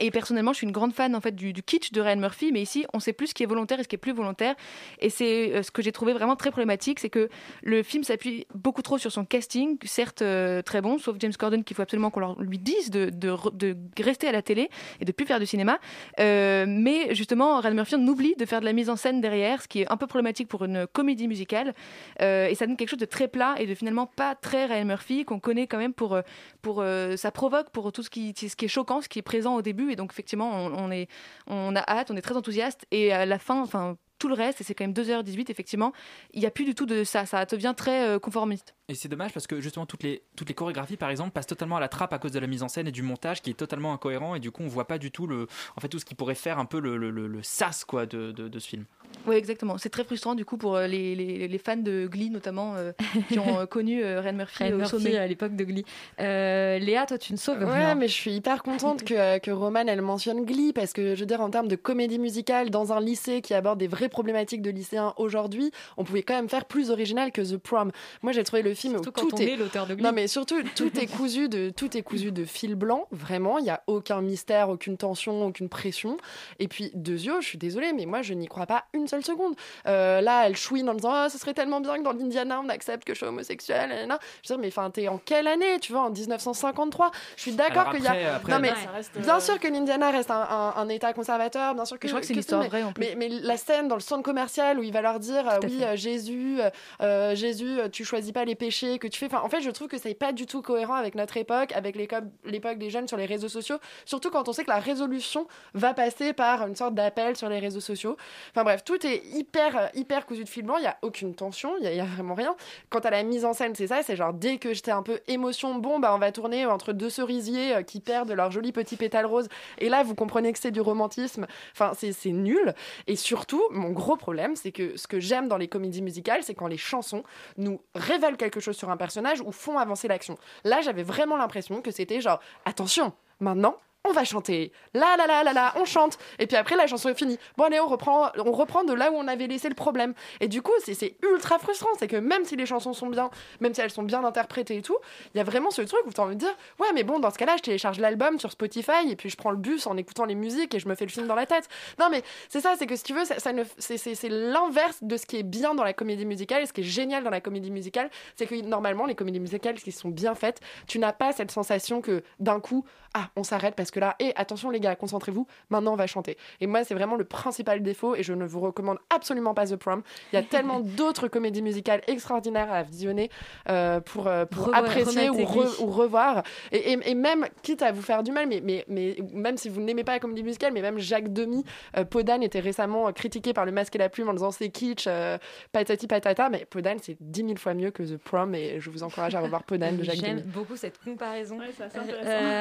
[0.00, 2.62] Et personnellement, je suis une grande fan en fait du, kitsch de Ryan Murphy, mais
[2.62, 4.54] ici, on sait plus ce qui est volontaire et ce qui est plus volontaire.
[5.00, 7.28] Et c'est euh, ce que j'ai trouvé vraiment très problématique, c'est que
[7.62, 11.64] le film s'appuie beaucoup trop sur son casting, certes euh, très bon, sauf James Corden
[11.64, 15.04] qu'il faut absolument qu'on lui dise de, de, re- de rester à la télé et
[15.04, 15.80] de plus faire du cinéma.
[16.20, 19.62] Euh, mais justement, Ryan Murphy on oublie de faire de la mise en scène derrière,
[19.62, 21.74] ce qui est un peu problématique pour une comédie musicale.
[22.20, 25.24] Et ça donne quelque chose de très plat et de finalement pas très Ryan Murphy
[25.24, 26.18] qu'on connaît quand même pour,
[26.62, 26.84] pour
[27.16, 29.62] ça provoque pour tout ce qui, ce qui est choquant, ce qui est présent au
[29.62, 29.77] début.
[29.90, 31.08] Et donc effectivement, on, est,
[31.46, 32.86] on a hâte, on est très enthousiaste.
[32.90, 35.92] Et à la fin, enfin tout le reste, et c'est quand même 2h18, effectivement,
[36.32, 37.24] il n'y a plus du tout de ça.
[37.24, 38.74] Ça devient très euh, conformiste.
[38.88, 41.76] Et c'est dommage parce que justement toutes les, toutes les chorégraphies par exemple passent totalement
[41.76, 43.54] à la trappe à cause de la mise en scène et du montage qui est
[43.54, 46.04] totalement incohérent et du coup on voit pas du tout le, en fait tout ce
[46.04, 48.86] qui pourrait faire un peu le, sas quoi de, de ce film.
[49.26, 49.76] Oui, exactement.
[49.78, 52.92] C'est très frustrant du coup pour euh, les, les, les fans de Glee notamment euh,
[53.28, 55.16] qui ont euh, connu euh, Ryan Murphy au Murphy sommet.
[55.18, 55.84] à l'époque de Glee.
[56.20, 57.94] Euh, Léa, toi, tu ne sauves Ouais, rien.
[57.94, 61.26] mais je suis hyper contente que, que Roman elle mentionne Glee parce que je veux
[61.26, 64.70] dire en termes de comédie musicale dans un lycée qui aborde des vraies problématiques de
[64.70, 67.90] lycéens aujourd'hui, on pouvait quand même faire plus original que The Prom.
[68.22, 70.04] Moi j'ai trouvé le film Surtout où quand tout on est est l'auteur de Glee.
[70.04, 73.66] non mais surtout tout est cousu de tout est cousu de fil blanc vraiment il
[73.66, 76.16] y a aucun mystère aucune tension aucune pression
[76.58, 79.24] et puis deux yeux je suis désolée mais moi je n'y crois pas une seule
[79.24, 79.54] seconde
[79.86, 82.68] Euh, là elle chouine en disant ah ce serait tellement bien que dans l'Indiana on
[82.68, 84.18] accepte que je suis homosexuelle nanana.
[84.42, 87.52] je veux dire mais enfin t'es en quelle année tu vois en 1953 je suis
[87.52, 90.30] d'accord qu'il y a après- non mais Ouais, reste, euh, bien sûr que l'Indiana reste
[90.30, 92.62] un, un- un état conservateur bien sûr que Je crois que c'est une tout, histoire
[92.62, 93.04] mais- vraie en plus.
[93.04, 95.78] mais, mais la scène dans le centre commercial où il va leur dire euh, oui
[95.78, 95.84] fait.
[95.84, 96.58] euh, Jésus
[97.00, 99.88] euh, Jésus tu choisis pas les péchés que tu fais enfin en fait je trouve
[99.88, 103.26] que c'est pas du tout cohérent avec notre époque avec l'époque des jeunes sur les
[103.26, 107.36] réseaux sociaux surtout quand on sait que la résolution va passer par une sorte d'appel
[107.36, 108.16] sur les réseaux sociaux
[108.52, 111.34] enfin bref tout est hyper euh, hyper cousu de fil blanc il y a aucune
[111.34, 112.56] tension il y, a- vraiment rien.
[112.88, 115.20] Quant à la mise en scène c'est ça c'est genre dès que j'étais un peu
[115.28, 118.96] émotion bon bah on va tourner entre deux cerisiers euh, qui perdent leurs jolis petits
[118.96, 121.46] pétales roses et là vous comprenez que c'est du romantisme.
[121.72, 122.74] Enfin c'est nul.
[123.06, 126.54] Et surtout, mon gros problème, c'est que ce que j'aime dans les comédies musicales, c'est
[126.54, 127.22] quand les chansons
[127.56, 130.38] nous révèlent quelque chose sur un personnage ou font avancer l'action.
[130.64, 134.72] Là, j'avais vraiment l'impression que c'était genre, attention, maintenant, on va chanter.
[134.94, 136.18] Là, là, là, là, là, on chante.
[136.38, 137.38] Et puis après, la chanson est finie.
[137.56, 140.14] Bon, allez, on reprend, on reprend de là où on avait laissé le problème.
[140.40, 141.90] Et du coup, c'est ultra frustrant.
[141.98, 143.30] C'est que même si les chansons sont bien,
[143.60, 144.96] même si elles sont bien interprétées et tout,
[145.34, 147.18] il y a vraiment ce truc où tu as envie de dire Ouais, mais bon,
[147.18, 149.96] dans ce cas-là, je télécharge l'album sur Spotify et puis je prends le bus en
[149.96, 151.68] écoutant les musiques et je me fais le film dans la tête.
[151.98, 155.26] Non, mais c'est ça, c'est que si tu veux, ça, ça c'est l'inverse de ce
[155.26, 156.62] qui est bien dans la comédie musicale.
[156.62, 159.74] Et ce qui est génial dans la comédie musicale, c'est que normalement, les comédies musicales
[159.74, 162.84] qui sont bien faites, tu n'as pas cette sensation que d'un coup,
[163.14, 166.36] ah, on s'arrête parce que là, et attention les gars, concentrez-vous, maintenant on va chanter.
[166.60, 169.76] Et moi, c'est vraiment le principal défaut et je ne vous recommande absolument pas The
[169.76, 170.02] Prom.
[170.32, 173.30] Il y a tellement d'autres comédies musicales extraordinaires à visionner
[173.68, 176.42] euh, pour, euh, pour Revoir, apprécier ou, re- revoir.
[176.72, 179.68] Et, et- et même, quitte à vous faire du mal, mais, mais, mais même si
[179.68, 181.64] vous n'aimez pas la comédie musicale, mais même Jacques Demy,
[181.96, 184.68] euh, Podane était récemment euh, critiqué par le masque et la plume en disant c'est
[184.68, 185.38] kitsch, euh,
[185.72, 189.02] patati patata, mais Podane c'est 10 000 fois mieux que The Prom et je vous
[189.02, 191.58] encourage à revoir Podane de Jacques J'aime beaucoup cette comparaison.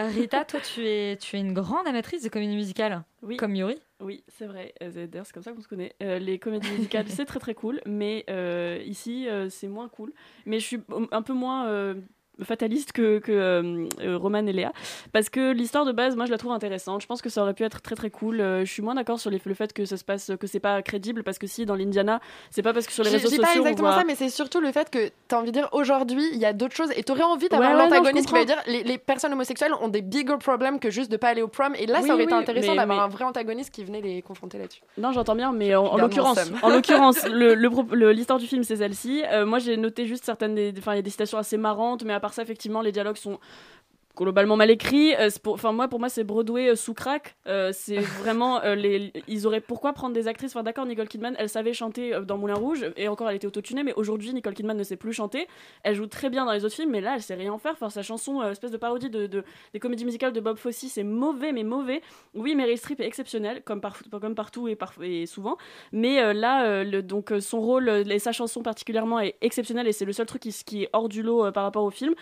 [0.10, 3.38] Rita, toi, tu es, tu es une grande amatrice de comédie musicale, Oui.
[3.38, 3.78] comme Yuri.
[4.00, 4.74] Oui, c'est vrai.
[4.84, 5.94] Euh, D'ailleurs, c'est comme ça qu'on se connaît.
[6.04, 10.14] Euh, les comédies musicales, c'est très très cool, mais euh, ici, euh, c'est moins cool.
[10.46, 10.80] Mais je suis
[11.12, 11.96] un peu moins
[12.44, 14.72] fataliste que, que euh, euh, Roman et Léa,
[15.12, 17.02] parce que l'histoire de base, moi, je la trouve intéressante.
[17.02, 18.42] Je pense que ça aurait pu être très très cool.
[18.42, 20.60] Euh, je suis moins d'accord sur les- le fait que ça se passe, que c'est
[20.60, 22.20] pas crédible, parce que si dans l'Indiana,
[22.52, 24.06] c'est pas parce que sur les réseaux je dis sociaux, pas on exactement voit- ça,
[24.06, 26.54] mais c'est surtout le fait que tu as envie de dire aujourd'hui, il y a
[26.54, 29.34] d'autres choses et tu aurais envie d'avoir Ouais, l'antagoniste qui va dire les, les personnes
[29.34, 31.74] homosexuelles ont des bigger problèmes que juste de pas aller au prom.
[31.76, 34.22] Et là, Oui, ça aurait été intéressant d'avoir mais- un vrai antagoniste qui venait les
[34.22, 34.82] confronter là-dessus.
[34.98, 39.24] Non, j'entends bien, mais en, l'occurrence, en l'occurrence, le le- l'histoire du film, c'est celle-ci.
[39.32, 42.04] Euh, moi, j'ai noté juste certaines, des- enfin, il y a des citations assez marrantes,
[42.04, 43.40] mais à part ça, effectivement, les dialogues sont
[44.18, 45.16] globalement mal écrits.
[45.16, 47.36] Euh, Enfin, moi, pour moi, c'est Broadway euh, sous crack.
[47.48, 50.56] Euh, c'est vraiment, les, ils auraient pourquoi prendre des actrices?
[50.56, 53.84] Enfin, d'accord, Nicole Kidman, elle savait chanter dans Moulin Rouge, et encore, elle était autotunée,
[53.84, 55.48] mais aujourd'hui, Nicole Kidman ne sait plus chanter.
[55.84, 57.74] Elle joue très bien dans les autres films, mais là, elle sait rien faire.
[57.74, 61.04] Enfin, sa chanson, espèce de parodie de, de- des comédies musicales de Bob Fosse, c'est
[61.04, 62.02] mauvais, mais mauvais.
[62.34, 65.58] Oui, Meryl Streep est exceptionnelle, comme, par- comme partout et, par- et souvent.
[65.92, 69.92] Mais euh, là, euh, le- donc, son rôle et sa chanson particulièrement est exceptionnel et
[69.92, 72.14] c'est le seul truc qui, qui est hors du lot euh, par rapport au film.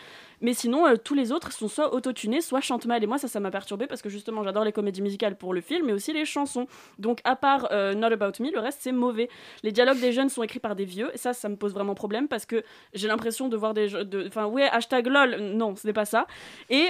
[0.42, 3.04] Mais sinon, euh, tous les autres sont soit autotunés, soit chantent mal.
[3.04, 5.62] Et moi, ça, ça m'a perturbé parce que justement, j'adore les comédies musicales pour le
[5.62, 6.68] film, mais aussi les chansons.
[7.00, 9.30] Donc, à part euh, Not About Me, le reste, c'est mauvais.
[9.64, 11.10] Les dialogues des jeunes sont écrits par des vieux.
[11.14, 13.88] Et ça, ça me pose vraiment problème parce que j'ai l'impression de voir des.
[13.90, 15.36] de- Enfin, ouais, hashtag lol.
[15.40, 16.28] Non, ce n'est pas ça.
[16.70, 16.88] Et.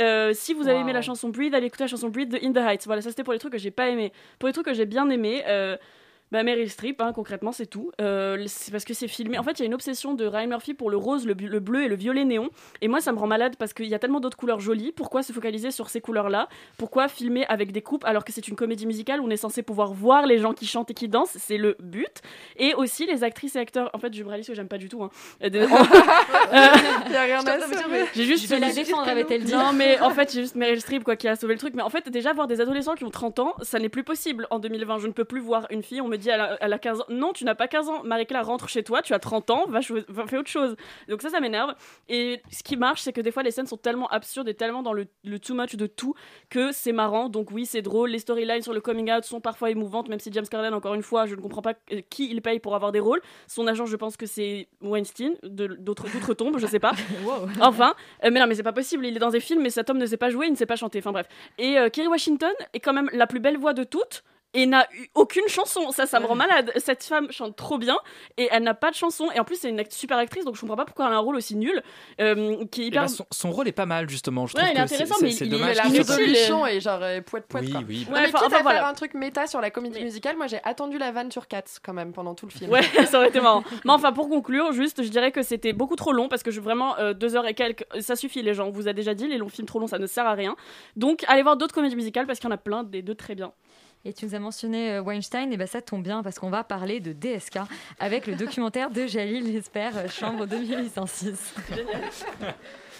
[0.00, 2.52] euh, si vous avez aimé la chanson Breathe, allez écouter la chanson Breathe de In
[2.52, 2.86] the Heights.
[2.86, 4.12] Voilà, ça c'était pour les trucs que j'ai pas aimé.
[4.38, 5.42] Pour les trucs que j'ai bien aimé,
[6.30, 7.90] bah Meryl Streep, hein, concrètement, c'est tout.
[8.00, 9.38] Euh, c'est parce que c'est filmé.
[9.38, 11.82] En fait, il y a une obsession de Ryan Murphy pour le rose, le, bleu
[11.84, 12.50] et le violet néon.
[12.82, 14.92] Et moi, ça me rend malade parce qu'il y a tellement d'autres couleurs jolies.
[14.92, 16.48] Pourquoi se focaliser sur ces couleurs-là?
[16.76, 19.62] Pourquoi filmer avec des coupes alors que c'est une comédie musicale où on est censé
[19.62, 21.36] pouvoir voir les gens qui chantent et qui dansent?
[21.38, 22.20] C'est le but.
[22.56, 23.90] Et aussi les actrices et acteurs.
[23.94, 25.02] En fait, je me réalise que j'aime pas du tout.
[25.02, 25.10] hein.
[25.42, 25.58] Euh, de-
[27.06, 28.04] Il y a rien à sauver.
[28.14, 29.52] j'ai juste Je vais la défendre, avait-elle dit.
[29.52, 31.74] Non, mais en fait, j'ai juste Meryl Streep quoi, qui a sauvé le truc.
[31.74, 34.46] Mais en fait, déjà, voir des adolescents qui ont 30 ans, ça n'est plus possible
[34.50, 34.98] en 2020.
[34.98, 37.00] Je ne peux plus voir une fille, on me dit elle a, elle a 15
[37.00, 37.04] ans.
[37.08, 38.02] Non, tu n'as pas 15 ans.
[38.04, 40.76] Marie-Claire rentre chez toi, tu as 30 ans, va, choi- va faire autre chose.
[41.08, 41.74] Donc ça, ça m'énerve.
[42.08, 44.82] Et ce qui marche, c'est que des fois, les scènes sont tellement absurdes et tellement
[44.82, 46.14] dans le, le too much de tout
[46.50, 47.28] que c'est marrant.
[47.28, 48.10] Donc oui, c'est drôle.
[48.10, 51.02] Les storylines sur le coming out sont parfois émouvantes, même si James Corden, encore une
[51.02, 53.20] fois, je ne comprends pas euh, qui il paye pour avoir des rôles.
[53.46, 55.76] Son agent, je pense que c'est Weinstein, d'autres
[56.08, 56.92] d'outre-tombe, je sais pas.
[57.60, 59.06] Enfin, euh, mais non, mais c'est pas possible.
[59.06, 60.66] Il est dans des films, mais cet homme ne sait pas jouer, il ne sait
[60.66, 60.98] pas chanter.
[60.98, 61.26] Enfin bref.
[61.58, 64.24] Et euh, Kerry Washington est quand même la plus belle voix de toutes.
[64.54, 66.72] Et n'a eu aucune chanson, ça, ça me rend malade.
[66.76, 67.98] Cette femme chante trop bien
[68.38, 69.28] et elle n'a pas de chanson.
[69.34, 71.16] Et en plus, c'est une act- super actrice, donc je comprends pas pourquoi elle a
[71.16, 71.82] un rôle aussi nul,
[72.20, 73.02] euh, qui est Eh hyper.
[73.02, 74.46] ben, son, son rôle est pas mal justement.
[74.46, 76.80] Je Ouais, trouve il est intéressant, c'est- mais c'est il- il dommage est résolution est
[76.80, 77.82] genre euh, poète poète Oui, quoi.
[77.86, 78.06] oui.
[78.08, 78.78] Non, Ouais, mais enfin, quitte enfin, à voilà.
[78.80, 81.62] faire un truc méta sur la comédie musicale, moi j'ai attendu la vanne sur Cats
[81.84, 82.70] quand même pendant tout le film.
[82.70, 83.62] Ouais, ça aurait été marrant.
[83.84, 86.62] Mais enfin, pour conclure, juste, je dirais que c'était beaucoup trop long parce que je
[86.62, 88.68] vraiment euh, deux heures et quelques, ça suffit les gens.
[88.68, 90.56] On vous a déjà dit, les longs films trop longs, ça ne sert à rien.
[90.96, 93.34] Donc, allez voir d'autres comédies musicales parce qu'il y en a plein, des deux très
[93.34, 93.52] bien.
[94.04, 96.64] Et tu nous as mentionné euh, Weinstein, et ben ça tombe bien parce qu'on va
[96.64, 97.58] parler de DSK
[97.98, 101.54] avec le documentaire de Jalil Lesper, euh, Chambre 2806.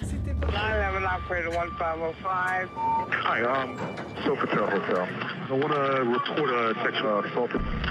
[0.02, 2.68] Operator 1505.
[3.10, 3.76] Hi, um,
[4.24, 5.08] Sofitel Hotel.
[5.50, 7.50] I want to report a sexual assault.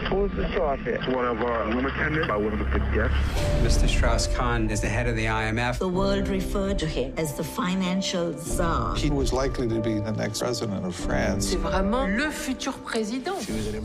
[0.10, 0.48] Who's the?
[0.86, 3.18] It's one of our room attendants by one of the guests.
[3.64, 3.88] Mr.
[3.90, 5.80] Strauss Kahn is the head of the IMF.
[5.80, 8.96] The world referred to him as the financial czar.
[8.96, 11.48] He was likely to be the next president of France.
[11.50, 13.34] C'est vraiment le futur président.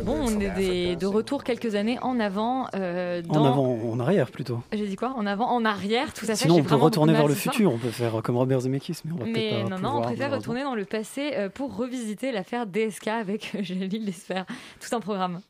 [0.05, 2.67] Bon, on est des- de retour quelques années en avant.
[2.75, 3.45] euh, En dans...
[3.47, 4.61] avant, en arrière plutôt.
[4.73, 5.13] J'ai dit quoi?
[5.17, 6.37] En avant, en arrière, tout à fait.
[6.37, 7.73] Sinon, on peut retourner vers le futur.
[7.73, 10.03] On peut faire comme Robert Zemeckis, mais on va Mais peut-être pas non, non, on
[10.03, 14.43] préfère retourner dans le passé euh, pour revisiter l'affaire DSK avec Jalil Lesper.
[14.81, 15.41] Tout un programme.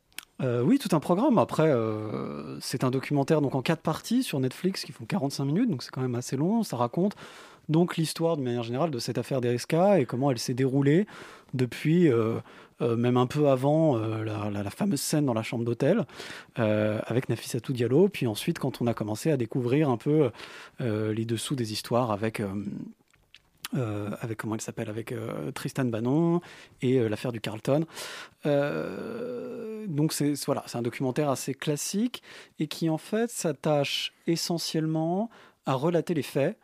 [0.42, 1.38] Euh, oui, tout un programme.
[1.38, 5.70] Après, euh, c'est un documentaire donc en quatre parties sur Netflix qui font 45 minutes,
[5.70, 6.62] donc c'est quand même assez long.
[6.62, 7.14] Ça raconte
[7.68, 11.06] donc l'histoire de manière générale de cette affaire DSK et comment elle s'est déroulée
[11.54, 12.40] depuis, euh, euh,
[12.96, 16.06] même un peu avant euh, la, fameuse scène dans la chambre d'hôtel
[16.58, 20.30] euh, avec Nafissatou Diallo, puis ensuite quand on a commencé à découvrir un peu
[20.80, 22.40] euh, les dessous des histoires avec...
[22.40, 22.48] euh,
[23.74, 26.42] euh, avec comment elle s'appelle avec euh, Tristan Bannon
[26.82, 27.86] et euh, l'affaire du Carlton.
[28.44, 32.22] Euh, donc c'est- voilà, c'est un documentaire assez classique
[32.58, 35.30] et qui en fait s'attache essentiellement
[35.66, 36.58] à relater les faits.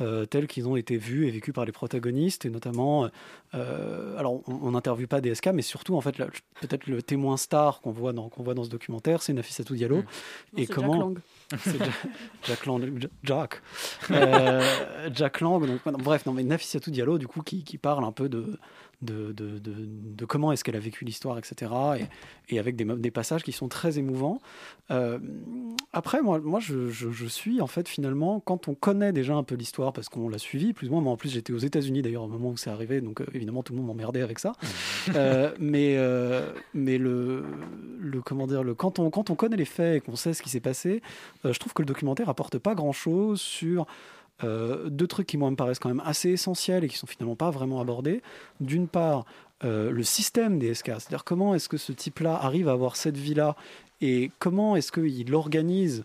[0.00, 3.08] Euh, tels qu'ils ont été vus et vécus par les protagonistes et notamment
[3.54, 6.16] euh, alors on- n'interviewe pas DSK mais surtout en fait
[6.60, 9.98] peut-être le témoin star qu'on voit dans qu'on voit dans ce documentaire c'est Nafissatou Diallo
[9.98, 10.02] Non,
[10.56, 11.18] et comment Jack Lang.
[11.60, 11.92] c'est Ja-
[12.42, 13.62] Jack Lang Ja- Jack.
[14.10, 14.62] Euh,
[15.14, 18.28] Jack Lang donc bref non mais Nafissatou Diallo du coup qui, qui parle un peu
[18.28, 18.58] de
[19.04, 21.70] de, de, de, de comment est-ce qu'elle a vécu l'histoire, etc.
[22.48, 24.38] Et, et avec des, passages qui sont très émouvants.
[24.90, 25.18] Euh,
[25.92, 29.42] après, moi, moi je, je- je suis en fait finalement, quand on connaît déjà un
[29.44, 32.02] peu l'histoire, parce qu'on l'a suivi, plus ou moins, moi en plus j'étais aux États-Unis
[32.02, 34.52] d'ailleurs au moment où c'est arrivé, donc euh, évidemment tout le monde m'emmerdait avec ça.
[35.14, 35.96] Euh, mais
[36.74, 37.44] mais le,
[38.00, 40.42] le comment dire, le, quand, on, quand on connaît les faits et qu'on sait ce
[40.42, 41.02] qui s'est passé,
[41.44, 43.86] je trouve que le documentaire apporte pas grand-chose sur
[44.42, 47.36] euh, deux trucs qui moi me paraissent quand même assez essentiels et qui sont finalement
[47.36, 48.22] pas vraiment abordés.
[48.60, 49.24] D'une part,
[49.64, 53.16] euh, le système des SK, c'est-à-dire comment est-ce que ce type-là arrive à avoir cette
[53.16, 53.56] vie-là
[54.00, 56.04] et comment est-ce qu'il organise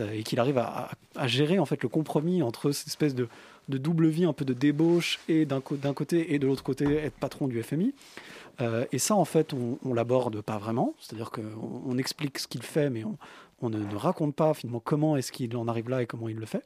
[0.00, 0.88] et qu'il arrive à,
[1.26, 3.28] gérer en fait le compromis entre cette espèce de,
[3.68, 7.48] double vie un peu de débauche et d'un côté et de l'autre côté être patron
[7.48, 7.92] du FMI.
[8.60, 10.94] Euh, et ça, en fait, on, on l'aborde pas vraiment.
[11.00, 11.42] C'est-à-dire qu'on
[11.86, 13.18] on explique ce qu'il fait, mais on,
[13.62, 16.36] on ne, ne raconte pas finalement comment est-ce qu'il en arrive là et comment il
[16.36, 16.62] le fait.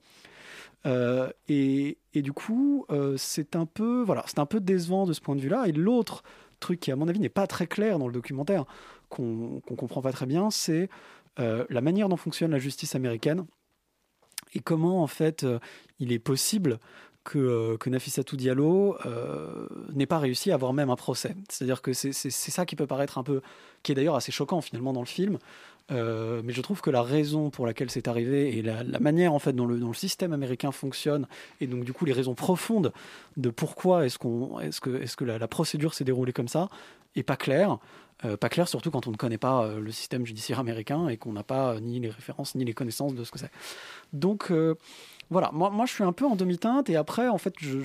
[0.87, 5.21] Euh, et, du coup, euh, c'est un peu voilà, c'est un peu décevant de ce
[5.21, 5.67] point de vue-là.
[5.67, 6.23] Et l'autre
[6.61, 8.65] truc qui, à mon avis, n'est pas très clair dans le documentaire,
[9.09, 10.89] qu'on qu'on comprend pas très bien, c'est
[11.39, 13.47] euh, la manière dont fonctionne la justice américaine
[14.55, 15.45] et comment en fait
[15.99, 16.79] il est possible
[17.25, 21.37] que, euh, que Nafissatou Diallo euh, n'ait pas réussi à avoir même un procès.
[21.49, 23.43] C'est-à-dire que c'est ça qui peut paraître un peu,
[23.83, 25.39] qui est d'ailleurs assez choquant finalement dans le film.
[25.91, 29.39] Euh, mais je trouve que la raison pour laquelle c'est arrivé et la, manière en
[29.39, 31.27] fait dont le, le système américain fonctionne
[31.63, 32.93] et donc du coup les raisons profondes
[33.39, 34.19] de pourquoi est-ce
[34.61, 36.69] est-ce que est-ce que la, la procédure s'est déroulée comme ça
[37.17, 37.79] est pas claire.
[38.25, 41.17] Euh, pas clair surtout quand on ne connaît pas euh, le système judiciaire américain et
[41.17, 43.51] qu'on n'a pas euh, ni les références ni les connaissances de ce que c'est.
[44.13, 44.53] Donc
[45.31, 47.77] voilà, moi, je suis un peu en demi-teinte et après en fait je,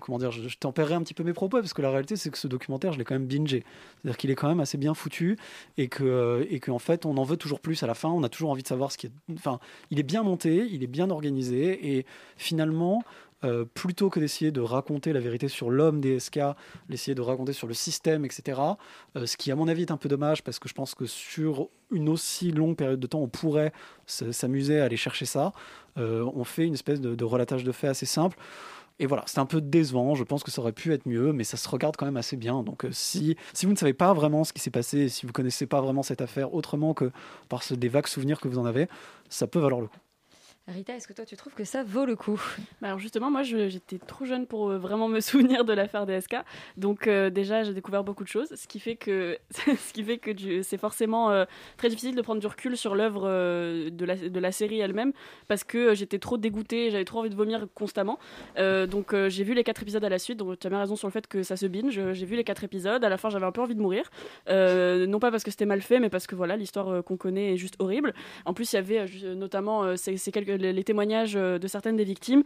[0.00, 2.30] comment dire, je, je tempérerai un petit peu mes propos parce que la réalité c'est
[2.30, 3.64] que ce documentaire je l'ai quand même bingé,
[4.02, 5.36] c'est-à-dire qu'il est quand même assez bien foutu
[5.76, 8.28] et que et qu'en fait on en veut toujours plus à la fin, on a
[8.30, 11.10] toujours envie de savoir ce qui est, enfin il est bien monté, il est bien
[11.10, 12.06] organisé et
[12.38, 13.02] finalement
[13.42, 16.40] euh, plutôt que d'essayer de raconter la vérité sur l'homme des SK,
[16.88, 18.60] d'essayer de raconter sur le système, etc.
[19.16, 21.06] euh, ce qui, à mon avis, est un peu dommage parce que je pense que
[21.06, 23.72] sur une aussi longue période de temps, on pourrait
[24.06, 25.52] s'amuser à aller chercher ça.
[25.98, 28.38] Euh, on fait une espèce de, relatage de faits assez simple.
[29.00, 30.14] Et voilà, c'est un peu décevant.
[30.14, 32.36] Je pense que ça aurait pu être mieux, mais ça se regarde quand même assez
[32.36, 32.62] bien.
[32.62, 35.66] Donc, si, si vous ne savez pas vraiment ce qui s'est passé, si vous connaissez
[35.66, 37.10] pas vraiment cette affaire autrement que
[37.48, 38.86] par ce- des vagues souvenirs que vous en avez,
[39.28, 39.98] ça peut valoir le coup.
[40.66, 42.40] Rita, est-ce que toi tu trouves que ça vaut le coup?
[42.80, 46.36] Bah alors justement, moi j'étais trop jeune pour euh, vraiment me souvenir de l'affaire DSK.
[46.78, 50.16] Donc euh, déjà j'ai découvert beaucoup de choses, ce qui fait que, ce qui fait
[50.16, 51.44] que c'est forcément euh,
[51.76, 55.12] très difficile de prendre du recul sur l'œuvre de, la, de la série elle-même
[55.48, 58.18] parce que j'étais trop dégoûtée, j'avais trop envie de vomir constamment.
[58.56, 61.08] Donc j'ai vu les quatre épisodes à la suite, donc tu as bien raison sur
[61.08, 62.00] le fait que ça se binge.
[62.12, 64.10] J'ai vu les quatre épisodes, à la fin j'avais un peu envie de mourir.
[64.48, 67.56] Non pas parce que c'était mal fait, mais parce que voilà l'histoire qu'on connaît est
[67.58, 68.14] juste horrible.
[68.46, 72.04] En plus il y avait notamment ces, ces quelques, les, témoignages euh, de certaines des
[72.04, 72.42] victimes.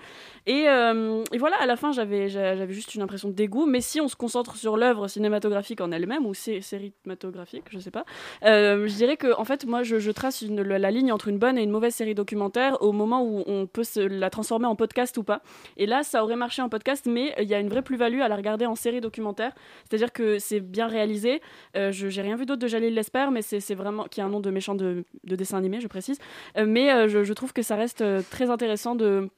[0.46, 3.66] Et, euh, et voilà, à la fin, j'avais j'a- j'avais juste une impression de dégoût.
[3.66, 7.90] Mais si on se concentre sur l'œuvre cinématographique en elle-même, ou sé- cinématographique, je sais
[7.90, 8.04] pas,
[8.44, 11.62] euh, je dirais que, en fait, moi, je, trace la, ligne entre une bonne et
[11.62, 15.42] une mauvaise série documentaire au moment où on peut la transformer en podcast ou pas.
[15.76, 18.28] Et là, ça aurait marché en podcast, mais il y a une vraie plus-value à
[18.28, 19.52] la regarder en série documentaire.
[19.88, 21.40] C'est-à-dire que c'est bien réalisé.
[21.74, 24.40] Je j'ai rien vu d'autre de Jalil Lesper, mais c'est vraiment qui est un nom
[24.40, 26.18] de méchant de, de dessin animé, je précise.
[26.56, 29.28] Mais je trouve que ça reste euh, très intéressant de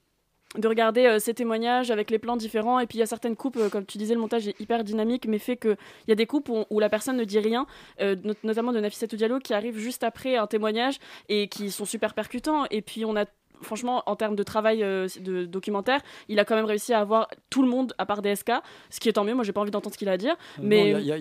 [0.58, 2.80] de regarder euh, ces témoignages avec les plans différents.
[2.80, 4.82] Et puis il y a certaines coupes euh, comme tu disais le montage est hyper
[4.82, 7.38] dynamique mais fait que il y a des coupes où, où la personne ne dit
[7.38, 7.66] rien
[8.00, 11.84] euh, not- notamment de Nafissatou Diallo qui arrive juste après un témoignage et qui sont
[11.84, 12.64] super percutants.
[12.72, 13.26] Et puis on a
[13.62, 17.28] franchement en termes de travail euh, de documentaire il a quand même réussi à avoir
[17.48, 18.50] tout le monde à part DSK
[18.90, 19.34] ce qui est tant mieux.
[19.34, 21.12] Moi j'ai pas envie d'entendre ce qu'il a à dire mais il y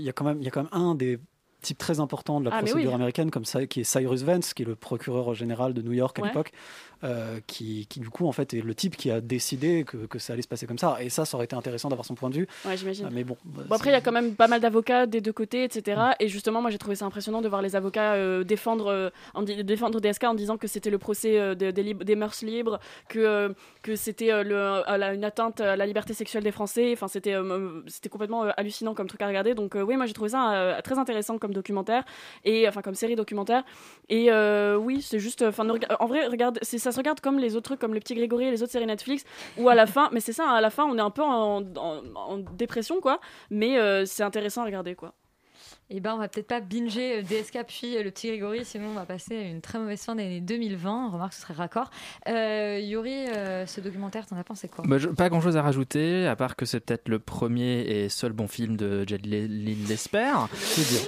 [0.41, 1.19] y, y a quand même un des
[1.61, 2.95] type très important de la Ah, procédure oui.
[2.95, 6.17] américaine, comme ça, qui est Cyrus Vance, qui est le procureur général de New York
[6.19, 6.27] à Ouais.
[6.29, 6.51] l'époque,
[7.03, 10.19] euh, qui, qui, du coup en fait est le type qui a décidé que, que
[10.19, 10.97] ça allait se passer comme ça.
[10.99, 12.47] Et ça, ça aurait été intéressant d'avoir son point de vue.
[12.65, 13.05] Ouais, j'imagine.
[13.05, 15.21] Euh, mais bon, bah, Bon, après, il y a quand même pas mal d'avocats des
[15.21, 16.01] deux côtés, etc.
[16.19, 20.01] Et justement, moi, j'ai trouvé ça impressionnant de voir les avocats euh, défendre, en défendre
[20.01, 24.31] DSK en disant que c'était le procès de- des, des mœurs libres, que, que c'était
[24.31, 26.91] une atteinte à la liberté sexuelle des Français.
[26.93, 27.35] Enfin, c'était
[27.87, 29.53] c'était complètement hallucinant comme truc à regarder.
[29.55, 32.03] Donc, oui, moi, j'ai trouvé ça très intéressant comme documentaire,
[32.45, 33.63] et enfin, comme série documentaire.
[34.09, 35.43] Et euh, oui, c'est juste.
[35.43, 38.51] En vrai, regarde, ça se regarde comme les autres trucs, comme Le Petit Grégory et
[38.51, 39.23] les autres séries Netflix,
[39.57, 41.61] où à la fin, mais c'est ça, à la fin, on est un peu en
[42.53, 43.19] dépression, quoi.
[43.49, 45.13] Mais euh, c'est intéressant à regarder, quoi.
[45.91, 48.89] Et ben, on va peut-être pas binger euh, DSK puis euh, le petit Grégory, sinon
[48.89, 51.09] on va passer à une très mauvaise fin d'année 2020.
[51.09, 51.89] Remarque, ce serait raccord.
[52.27, 54.83] Euh, Yuri, euh, ce documentaire, t'en as pensé quoi?
[54.87, 58.09] Bah, je- pas grand chose à rajouter, à part que c'est peut-être le premier et
[58.09, 60.33] seul bon film de Jed Lesper.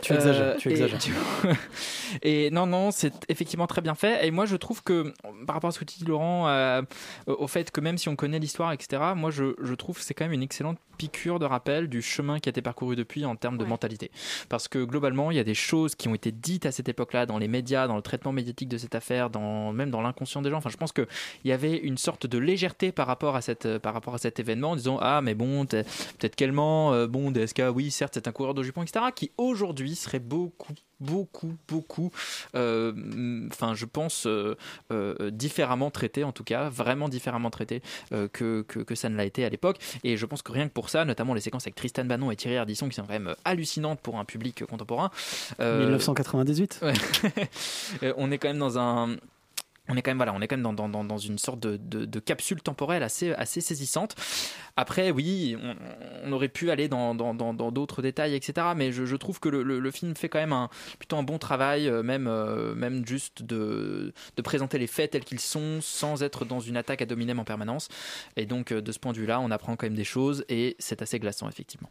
[0.03, 0.99] Tu exagères, tu et, exagères.
[0.99, 1.13] tu-
[2.23, 4.25] et non, non, c'est effectivement très bien fait.
[4.25, 5.13] Et moi, je trouve que,
[5.45, 6.81] par rapport à ce que tu dis, Laurent, euh,
[7.27, 10.13] au fait que même si on connaît l'histoire, etc., moi, je, je trouve que c'est
[10.15, 13.35] quand même une excellente piqûre de rappel du chemin qui a été parcouru depuis en
[13.35, 14.11] termes de mentalité.
[14.49, 17.27] Parce que globalement, il y a des choses qui ont été dites à cette époque-là
[17.27, 20.49] dans les médias, dans le traitement médiatique de cette affaire, dans, même dans l'inconscient des
[20.49, 20.57] gens.
[20.57, 21.05] Enfin, je pense qu'il
[21.45, 24.71] y avait une sorte de légèreté par rapport à, cette, par rapport à cet événement
[24.71, 28.53] en disant Ah, mais bon, peut-être ment, euh, bon, DSK, oui, certes, c'est un coureur
[28.53, 32.11] de jupons, etc., qui aujourd'hui serait beaucoup beaucoup, beaucoup,
[32.55, 32.93] euh,
[33.51, 34.55] enfin, je pense, euh,
[34.91, 39.25] euh, différemment traité, en tout cas, vraiment différemment traité que, que, que ça ne l'a
[39.25, 39.77] été à l'époque.
[40.03, 42.35] Et je pense que rien que pour ça, notamment les séquences avec Tristan Bannon et
[42.35, 45.11] Thierry Ardisson, qui sont quand même hallucinantes pour un public contemporain.
[45.59, 46.93] euh, 1998 Ouais.
[48.03, 49.15] Euh, on est quand même dans un
[49.91, 51.77] on est quand même voilà, on est quand même dans, dans, dans, une sorte de,
[51.77, 54.15] de, capsule temporelle assez, assez saisissante.
[54.77, 55.57] Après, oui,
[56.23, 57.13] on, aurait pu aller dans
[57.71, 58.67] d'autres détails, etc.
[58.75, 61.23] Mais je, je trouve que le, le, le film fait quand même un, plutôt un
[61.23, 65.79] bon travail, euh, même, euh, même juste de, de présenter les faits tels qu'ils sont,
[65.81, 67.89] sans être dans une attaque à dominem en permanence.
[68.37, 70.75] Et donc, euh, de ce point de vue-là, on apprend quand même des choses, et
[70.79, 71.89] c'est assez glaçant, effectivement.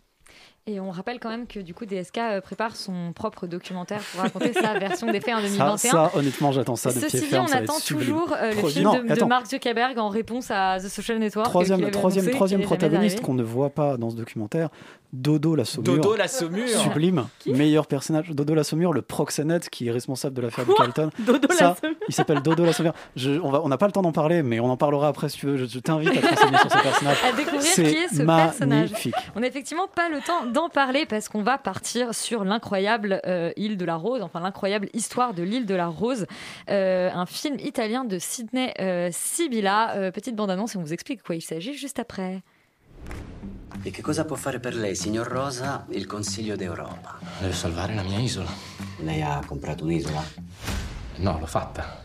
[0.67, 4.21] Et on rappelle quand même que du coup DSK euh, prépare son propre documentaire pour
[4.21, 5.77] raconter sa version des faits en 2021.
[5.79, 7.47] Ça, ça, honnêtement, j'attends ça de Ceci pied dit, ferme.
[7.49, 9.25] on attend toujours euh, le film Non, de, de.
[9.25, 11.49] Mark Zuckerberg en réponse à The Social Network.
[11.49, 14.69] Troisième, avait troisième, annoncé, qui protagoniste qu'on ne voit pas dans ce documentaire,
[15.13, 15.95] Dodo la Saumure.
[15.97, 16.69] Dodo la Saumure.
[16.69, 18.31] Sublime, meilleur personnage.
[18.31, 21.11] Dodo la Saumure, le proxénète qui est responsable de l'affaire du Carlton.
[21.19, 21.97] Dodo la Ça, Saumure.
[22.07, 22.93] Il s'appelle Dodo la Saumure.
[23.17, 25.47] Je- on n'a pas le temps d'en parler, mais on en parlera après si tu
[25.47, 25.57] veux.
[25.57, 27.17] Je, je t'invite à te renseigner sur ce personnage.
[27.29, 28.91] à découvrir qui est ce personnage.
[28.91, 29.15] magnifique.
[29.35, 33.53] On n'a effectivement pas le temps d'en parler parce qu'on va partir sur l'incroyable euh,
[33.57, 36.27] île de la Rose, enfin l'incroyable histoire de l'île de la Rose,
[36.69, 39.97] Euh, un film italien de Sidney euh, Sibilla.
[39.97, 42.43] Euh, petite bande-annonce et on vous explique de quoi il s'agit juste après.
[43.85, 47.19] E che cosa può fare per lei, signor Rosa, il Consiglio d'Europa?
[47.41, 48.51] Deve salvare la mia isola.
[48.99, 50.23] Lei ha comprato un'isola?
[51.17, 52.03] No, l'ho fatta.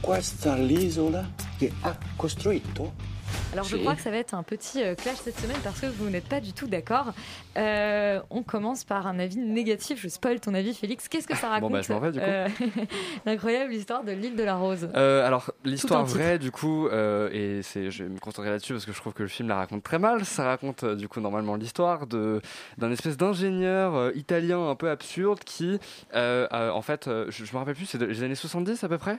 [0.00, 3.11] Questa è l'isola che ha costruito?
[3.52, 5.86] Alors je crois que ça va être un petit euh, clash cette semaine parce que
[5.86, 7.12] vous n'êtes pas du tout d'accord.
[7.58, 10.00] Euh, on commence par un avis négatif.
[10.00, 11.06] Je spoil ton avis, Félix.
[11.08, 12.24] Qu'est-ce que ça raconte Bon, bah, je m'en vais, du coup.
[12.26, 12.48] euh,
[13.26, 14.88] L'incroyable histoire de l'île de la Rose.
[14.94, 18.84] Euh, alors l'histoire vraie du coup euh, et c'est je vais me concentrer là-dessus parce
[18.86, 21.56] que je trouve que le film la raconte très mal ça raconte du coup normalement
[21.56, 22.40] l'histoire de
[22.78, 25.78] d'un espèce d'ingénieur euh, italien un peu absurde qui
[26.14, 28.88] euh, en fait euh, je, je me rappelle plus c'est de- les années 70 à
[28.88, 29.18] peu près?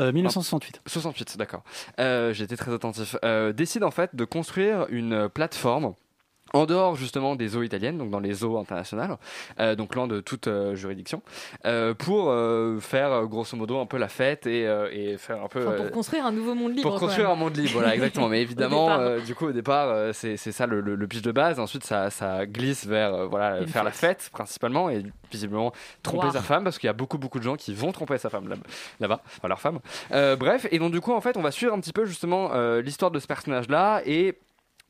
[0.00, 0.80] Euh, 1968.
[0.86, 1.62] 68 d'accord
[2.00, 5.94] euh, j'ai été très attentif Euh, décide en fait de construire une plateforme
[6.52, 9.16] en dehors justement des eaux italiennes, donc dans les eaux internationales,
[9.60, 11.22] euh, donc loin de toute euh, juridiction,
[11.64, 12.32] euh, pour
[12.82, 16.24] faire grosso modo un peu la fête et, et faire un peu Enfin, pour construire
[16.26, 16.90] un nouveau monde libre.
[16.90, 18.28] pour construire un monde libre, voilà, exactement.
[18.28, 21.58] Mais évidemment, du coup, au départ, c'est ça le, le, le pitch de base.
[21.58, 26.40] Ensuite, ça, ça glisse vers voilà, Une faire la fête principalement et visiblement tromper sa
[26.42, 28.56] femme parce qu'il y a beaucoup, beaucoup de gens qui vont tromper sa femme là-
[29.00, 29.80] là-bas, enfin leur femme.
[30.10, 33.10] Bref, et donc du coup, en fait, on va suivre un petit peu justement l'histoire
[33.10, 34.38] de ce personnage-là et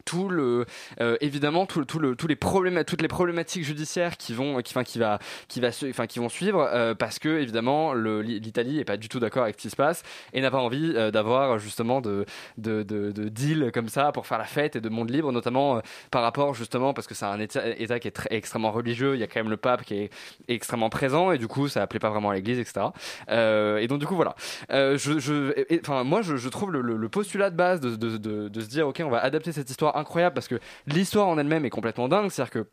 [0.06, 0.64] tout le
[1.00, 6.06] euh, évidemment tous les problèmes toutes les problématiques judiciaires qui vont qui va qui va
[6.06, 9.62] qui vont suivre euh, parce que évidemment l'Italie est pas du tout d'accord avec ce
[9.62, 12.24] qui se passe et n'a pas envie euh, d'avoir justement de
[12.56, 15.82] de, de de deal comme ça pour faire la fête et de monde libre notamment
[16.10, 19.26] par rapport justement parce que c'est un état, qui est extrêmement religieux il y a
[19.26, 20.10] quand même le pape qui est
[20.46, 22.86] extrêmement présent et du coup ça appelait pas vraiment à l'église etc
[23.28, 24.36] et donc du coup voilà.
[24.70, 29.68] Moi, je, trouve le, postulat de base de se dire, ok, on va adapter cette
[29.68, 32.30] histoire incroyable parce que l'histoire en elle-même est complètement dingue.
[32.30, 32.66] C'est-à-dire que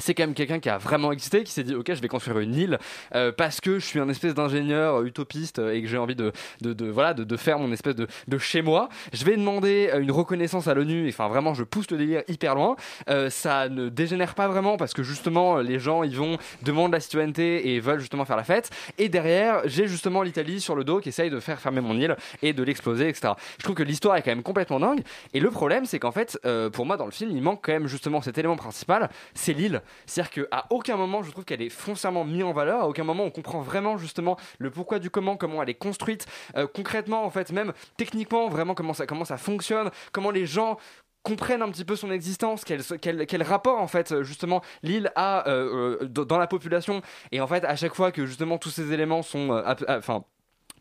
[0.00, 2.38] c'est quand même quelqu'un qui a vraiment existé, qui s'est dit ok je vais construire
[2.38, 2.78] une île
[3.16, 6.14] euh, parce que je suis un espèce d'ingénieur euh, utopiste euh, et que j'ai envie
[6.14, 6.30] de,
[6.60, 8.88] de, de- voilà de, de faire mon espèce de, de chez moi.
[9.12, 11.08] Je vais demander euh, une reconnaissance à l'ONU.
[11.08, 12.76] Enfin vraiment je pousse le délire hyper loin.
[13.10, 17.00] Euh, ça ne dégénère pas vraiment parce que justement les gens ils vont demander la
[17.00, 18.70] citoyenneté et veulent justement faire la fête.
[18.98, 22.16] Et derrière j'ai justement l'Italie sur le dos qui essaye de faire fermer mon île
[22.42, 23.32] et de l'exploser etc.
[23.58, 25.02] Je trouve que l'histoire est quand même complètement dingue.
[25.34, 27.72] Et le problème c'est qu'en fait euh, pour moi dans le film il manque quand
[27.72, 29.82] même justement cet élément principal, c'est l'île.
[30.06, 32.80] C'est-à-dire qu'à aucun moment, je trouve qu'elle est foncièrement mise en valeur.
[32.82, 36.26] À aucun moment, on comprend vraiment justement le pourquoi du comment, comment elle est construite
[36.56, 40.78] euh, concrètement, en fait, même techniquement, vraiment comment ça, comment ça fonctionne, comment les gens
[41.22, 46.06] comprennent un petit peu son existence, quel, rapport en fait justement l'île a euh, euh,
[46.06, 49.62] dans la population et en fait à chaque fois que justement tous ces éléments sont
[49.88, 50.24] enfin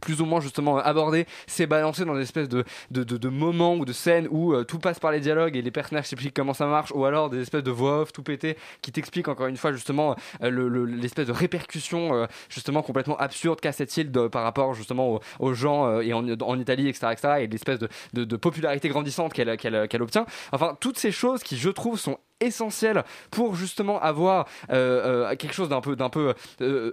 [0.02, 3.86] plus ou moins justement abordé, c'est balancé dans des espèces de, de, de, moments ou
[3.86, 6.66] de scènes où euh, tout passe par les dialogues et les personnages t'expliquent comment ça
[6.68, 9.72] marche, ou alors des espèces de voix off tout pété qui t'expliquent encore une fois
[9.74, 14.44] justement euh, le- le- l'espèce de répercussion euh, justement complètement absurde qu'a cette île par
[14.44, 17.80] rapport justement aux, gens et en, Italie etc, etc et l'espèce
[18.14, 20.26] de, popularité grandissante qu'elle obtient.
[20.52, 25.82] Enfin toutes ces choses qui je trouve sont essentielles pour justement avoir quelque chose d'un
[25.82, 26.34] peu d'un peu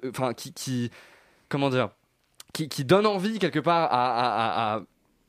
[0.09, 0.90] enfin qui, qui
[1.48, 1.90] comment dire
[2.55, 4.82] qui, donne envie quelque part à, à- à- à-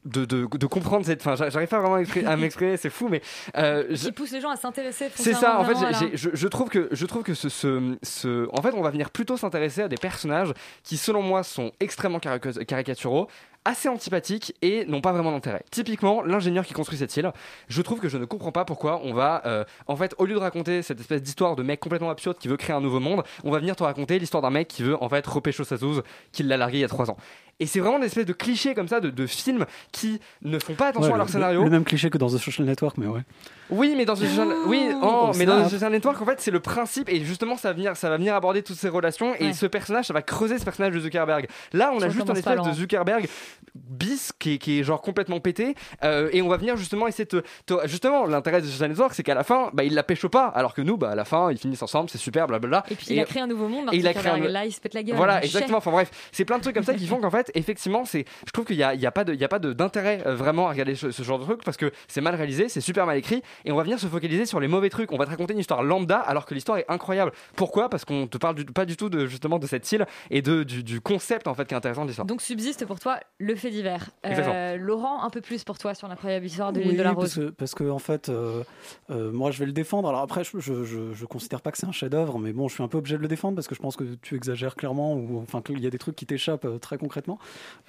[0.06, 1.22] de, de, de comprendre cette.
[1.22, 3.22] Enfin, j'a- j'arrive pas vraiment à expri- à m'exprimer, c'est fou, mais
[3.58, 5.10] euh, je- Qui pousse les gens à s'intéresser.
[5.16, 5.60] c'est ça.
[5.60, 5.76] En fait,
[6.16, 9.10] je, je trouve que je trouve que ce, ce, ce- en fait, on va venir
[9.10, 10.54] plutôt s'intéresser à des personnages
[10.84, 13.28] qui, selon moi, sont extrêmement carica- caricaturaux
[13.68, 15.64] assez antipathiques et n'ont pas vraiment d'intérêt.
[15.72, 17.32] Typiquement, l'ingénieur qui construit cette île,
[17.68, 20.36] je trouve que je ne comprends pas pourquoi on va, euh, en fait, au lieu
[20.36, 23.24] de raconter cette espèce d'histoire de mec complètement absurde qui veut créer un nouveau monde,
[23.44, 26.04] on va venir te raconter l'histoire d'un mec qui veut, en fait, repêcher sa zouze,
[26.32, 27.18] qui l'a largué il y a trois ans.
[27.60, 30.74] Et c'est vraiment des espèces de clichés comme ça, de, de films qui ne font
[30.74, 31.64] pas attention Ouais, à leur le- scénario.
[31.64, 33.22] Le même cliché que dans The Social Network, mais ouais.
[33.70, 35.68] Oui, mais dans The Social, oui, oh, mais dans snap.
[35.68, 38.18] The Social Network, en fait, c'est le principe et justement, ça va venir, ça va
[38.18, 39.54] venir aborder toutes ces relations et Ouais.
[39.54, 41.48] ce personnage, ça va creuser ce personnage de Zuckerberg.
[41.74, 42.72] Là, on Ça a juste un espèce de.
[42.74, 43.28] Zuckerberg
[43.74, 47.26] bis qui est, qui est genre complètement pété euh, et on va venir justement essayer
[47.26, 49.94] de, te- te- justement l'intérêt de The Social Network, c'est qu'à la fin, bah, il
[49.94, 52.48] la pêche pas, alors que nous, bah, à la fin, ils finissent ensemble, c'est super,
[52.48, 52.84] blablabla.
[52.92, 53.90] Et puis il a créé un nouveau monde.
[53.94, 54.54] et il a Martin créé un- Zuckerberg.
[54.54, 55.16] Là, il se pète la gueule.
[55.18, 55.78] Voilà, exactement.
[55.80, 58.52] Enfin bref, c'est plein de trucs comme ça qui font qu'en fait, effectivement, c'est, je
[58.52, 60.22] trouve qu'il y a, il y a pas de, il y a pas de- d'intérêt
[60.26, 62.82] euh, vraiment à regarder ce, ce genre de truc parce que c'est mal réalisé, c'est
[62.82, 65.12] super mal écrit et on va venir se focaliser sur les mauvais trucs.
[65.12, 67.32] On va te raconter une histoire lambda alors que l'histoire est incroyable.
[67.56, 67.90] Pourquoi?
[67.90, 70.64] Parce qu'on te parle du- pas du tout de justement de cette île et de
[70.64, 72.26] du, du concept en fait qui est intéressant de l'histoire.
[72.26, 74.10] Donc subsiste pour toi le fait divers.
[74.26, 74.78] Euh.
[74.78, 77.36] Laurent, un peu plus pour toi sur l'incroyable histoire de l'île Oui, de la parce
[77.36, 77.46] Rose.
[77.48, 78.64] que, parce que, en fait, euh,
[79.10, 80.08] euh, moi je vais le défendre.
[80.10, 82.74] Alors après, je, je, je, je considère pas que c'est un chef-d'œuvre, mais bon, je
[82.76, 85.14] suis un peu obligé de le défendre parce que je pense que tu exagères clairement
[85.14, 87.35] ou enfin qu'il y a des trucs qui t'échappent euh, très concrètement.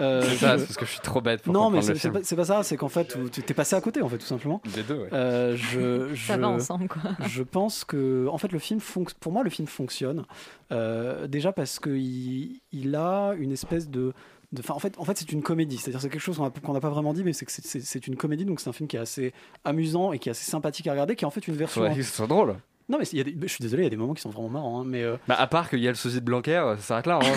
[0.01, 1.95] Euh, C'est ça, je- c'est parce que je suis trop bête pour non, mais c'est
[1.95, 2.13] c'est film.
[2.15, 2.63] pas, c'est pas ça.
[2.63, 4.61] C'est qu'en fait, tu t'es passé à côté, en fait, tout simplement.
[4.75, 5.09] Des deux, ouais.
[5.13, 7.03] Euh, je, Ça va ensemble, quoi.
[7.29, 8.81] Je pense que, en fait, le film
[9.21, 10.25] pour moi, le film fonctionne
[10.73, 14.13] euh, déjà parce que il, il a une espèce de
[14.53, 15.77] de- enfin, en fait, en fait c'est une comédie.
[15.77, 18.07] C'est-à-dire c'est quelque chose qu'on n'a pas vraiment dit, mais c'est que c'est- c'est c'est
[18.07, 19.33] une comédie, donc c'est un film qui est assez
[19.65, 21.81] amusant et qui est assez sympathique à regarder, qui est en fait une version.
[21.83, 22.55] Faudrait que ce soit drôle.
[22.89, 24.23] Non, mais il y a des- je suis désolé, il y a des moments qui
[24.23, 25.03] sont vraiment marrants, hein, mais.
[25.03, 27.19] euh, Bah, à part qu'il y a le sosie de Blanquer, ça s'arrête là.
[27.21, 27.27] hein.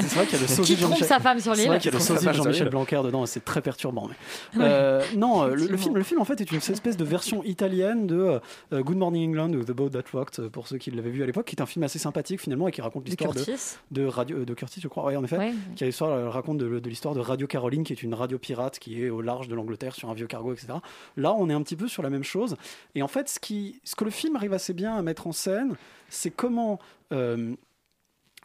[0.00, 1.68] c'est vrai qu'il y a le sosie de trompe Jean-Michel- sa femme sur C'est l'île.
[1.70, 2.68] vrai qu'il y a le sosie de Jean-Michel.
[2.68, 4.08] Blanquer dedans, et c'est très perturbant.
[4.54, 4.60] Mais...
[4.60, 4.66] Ouais.
[4.68, 8.06] Euh, non, euh, le, film, le film en fait est une espèce de version italienne
[8.06, 8.40] de
[8.72, 11.22] euh, Good Morning England ou The Boat That Rocked euh, pour ceux qui l'avaient vu
[11.22, 13.38] à l'époque, qui est un film assez sympathique finalement et qui raconte De l'histoire de,
[13.42, 13.76] Curtis.
[13.92, 15.52] de radio de Curtis, je crois, ouais, en effet, Ouais.
[15.74, 18.38] qui a l'histoire, euh, raconte de, de l'histoire de Radio Caroline, qui est une radio
[18.38, 20.68] pirate qui est au large de l'Angleterre sur un vieux cargo, etc.
[21.16, 22.56] Là, on est un petit peu sur la même chose.
[22.94, 25.32] Et en fait, ce qui, ce que le film arrive assez bien à mettre en
[25.32, 25.76] scène,
[26.08, 26.80] c'est comment
[27.12, 27.54] euh,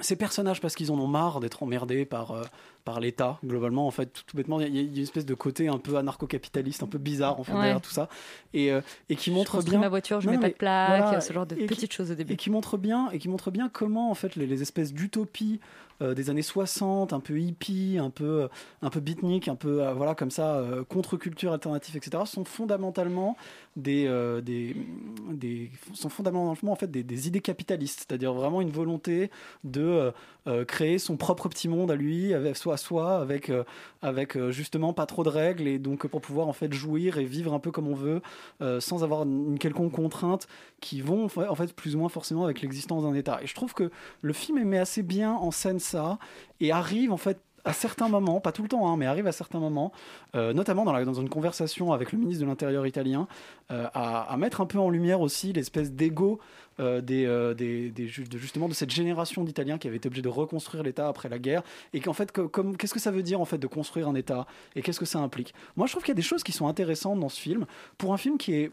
[0.02, 2.44] ces personnages, parce qu'ils en ont marre d'être emmerdés par, euh,
[2.84, 5.68] par l'État, globalement, en fait, tout, tout bêtement, il y, a- une espèce de côté
[5.68, 7.60] un peu anarcho-capitaliste, un peu bizarre, en fait, Ouais.
[7.60, 8.10] derrière tout ça,
[8.54, 9.80] et, euh, et qui Je montre construis bien.
[9.82, 12.12] ma voiture, je Non, mets pas de plaque, voilà, ce genre de qui- petites choses
[12.12, 12.34] au début.
[12.34, 15.60] et qui montre bien et qui montre bien comment en fait les, les espèces d'utopies
[16.02, 18.50] euh, des années 60 un peu hippie un peu
[18.82, 23.38] un peu beatnik un peu euh, voilà comme ça euh, contre-culture alternative etc sont fondamentalement
[23.76, 24.76] des, euh, des,
[25.32, 29.30] des sont fondamentalement en fait des, des idées capitalistes c'est-à-dire vraiment une volonté
[29.64, 30.12] de euh,
[30.48, 33.64] euh, créer son propre petit monde à lui avec soi à soi avec euh,
[34.02, 37.26] avec euh, justement pas trop de règles et donc pour pouvoir en fait jouir et
[37.26, 38.22] vivre un peu comme on veut
[38.62, 40.48] euh, sans avoir une quelconque contrainte
[40.80, 43.40] qui vont en fait plus ou moins forcément avec l'existence d'un État.
[43.42, 43.92] Et je trouve que
[44.22, 46.18] le film met assez bien en scène ça
[46.60, 49.32] et arrive en fait à certains moments, pas tout le temps, hein, mais arrive à
[49.32, 49.92] certains moments,
[50.34, 53.28] notamment dans, une conversation avec le ministre de l'Intérieur italien,
[53.70, 56.40] à mettre un peu en lumière aussi l'espèce d'ego
[56.80, 57.54] euh, des, euh,
[58.16, 61.64] justement de cette génération d'Italiens qui avaient été obligés de reconstruire l'État après la guerre,
[61.94, 62.32] et qu'en fait,
[62.78, 65.20] qu'est-ce que ça veut dire en fait de construire un État, et qu'est-ce que ça
[65.20, 65.54] implique?
[65.76, 67.66] Moi, je trouve qu'il y a des choses qui sont intéressantes dans ce film,
[67.98, 68.72] pour un film qui est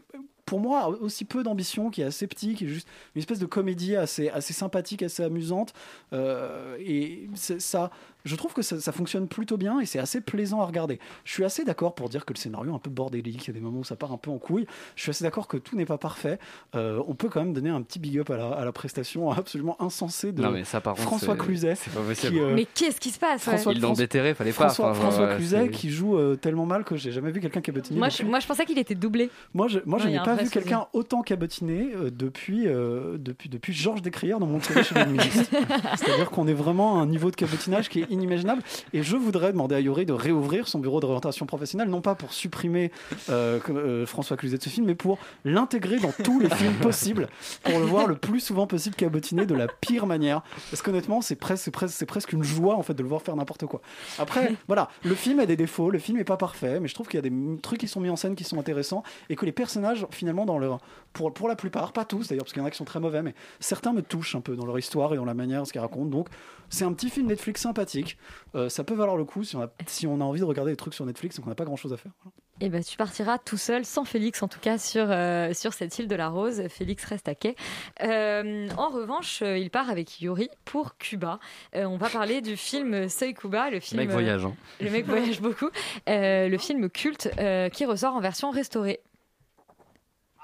[0.49, 3.45] pour moi aussi peu d'ambition, qui est assez petit, qui est juste une espèce de
[3.45, 5.73] comédie assez, assez sympathique, assez amusante.
[6.13, 7.91] Euh, et ça,
[8.25, 10.99] je trouve que ça, ça fonctionne plutôt bien et c'est assez plaisant à regarder.
[11.23, 13.51] Je suis assez d'accord pour dire que le scénario est un peu bordélique, il y
[13.51, 14.65] a des moments où ça part un peu en couille.
[14.95, 16.39] Je suis assez d'accord que tout n'est pas parfait.
[16.75, 19.29] Euh, on peut quand même donner un petit big up à la, à la prestation
[19.31, 21.75] absolument insensée de Non, mais ça, par contre, François Cluzet.
[22.19, 23.53] qui, euh, Mais qu'est-ce qui se passe ouais.
[23.53, 24.65] François- François- déterré, fallait pas.
[24.65, 27.61] François, enfin, François ouais, Cluzet qui joue euh, tellement mal que j'ai jamais vu quelqu'un
[27.61, 27.99] cabotiner.
[27.99, 28.23] moi, depuis.
[28.23, 29.29] je, moi, je pensais qu'il était doublé.
[29.53, 32.09] Moi, je, moi, je Ouais, il n'ai a pas vrai vu quelqu'un autant cabotiner euh,
[32.11, 34.95] depuis, euh, depuis, depuis Georges Descrières dans mon série chez.
[35.97, 38.61] C'est-à-dire qu'on est vraiment à un niveau de cabotinage qui est inimaginable.
[38.93, 42.33] Et je voudrais demander à Yuri de réouvrir son bureau d'orientation professionnelle, non pas pour
[42.33, 42.91] supprimer
[43.29, 47.27] euh, euh, François Cluzet de ce film, mais pour l'intégrer dans tous les films possibles,
[47.63, 50.41] pour le voir le plus souvent possible cabotiner de la pire manière.
[50.69, 53.65] Parce qu'honnêtement, c'est presque, presque, presque une joie en fait de le voir faire n'importe
[53.65, 53.81] quoi.
[54.17, 57.07] Après, voilà, le film a des défauts, le film n'est pas parfait, mais je trouve
[57.07, 59.45] qu'il y a des trucs qui sont mis en scène qui sont intéressants et que
[59.45, 60.79] les personnages, finalement, dans leur,
[61.13, 62.99] pour, pour la plupart, pas tous d'ailleurs, parce qu'il y en a qui sont très
[62.99, 65.71] mauvais, mais certains me touchent un peu dans leur histoire et dans la manière, ce
[65.71, 66.09] qu'ils racontent.
[66.09, 66.27] Donc,
[66.69, 68.17] c'est un petit film Netflix sympathique.
[68.55, 70.71] Euh, ça peut valoir le coup si on, a, si on a envie de regarder
[70.71, 72.11] des trucs sur Netflix et qu'on n'a pas grand chose à faire.
[72.23, 72.33] Voilà.
[72.61, 75.97] Et ben, tu partiras tout seul, sans Félix en tout cas, sur, euh, sur cette
[75.97, 76.63] île de la Rose.
[76.67, 77.55] Félix reste à quai.
[78.03, 81.39] Euh, en revanche, euh, il part avec Yuri pour Cuba.
[81.75, 84.01] Euh, on va parler du film Seuil Cuba, le film.
[84.01, 84.53] mec voyage, hein.
[84.81, 85.69] Le mec voyage beaucoup.
[86.09, 88.99] Euh, le film culte euh, qui ressort en version restaurée.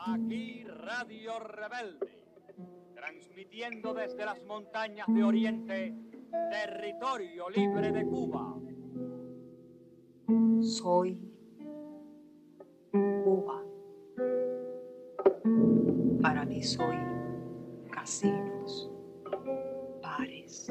[0.08, 2.12] Aquí Radio Rebelde,
[2.93, 5.95] transmitiendo desde las montañas de Oriente,
[6.51, 8.56] territorio libre de Cuba.
[10.62, 11.20] Soy
[12.91, 13.64] Cuba.
[16.22, 16.97] Para mí soy
[17.89, 18.91] casinos,
[20.03, 20.70] bares.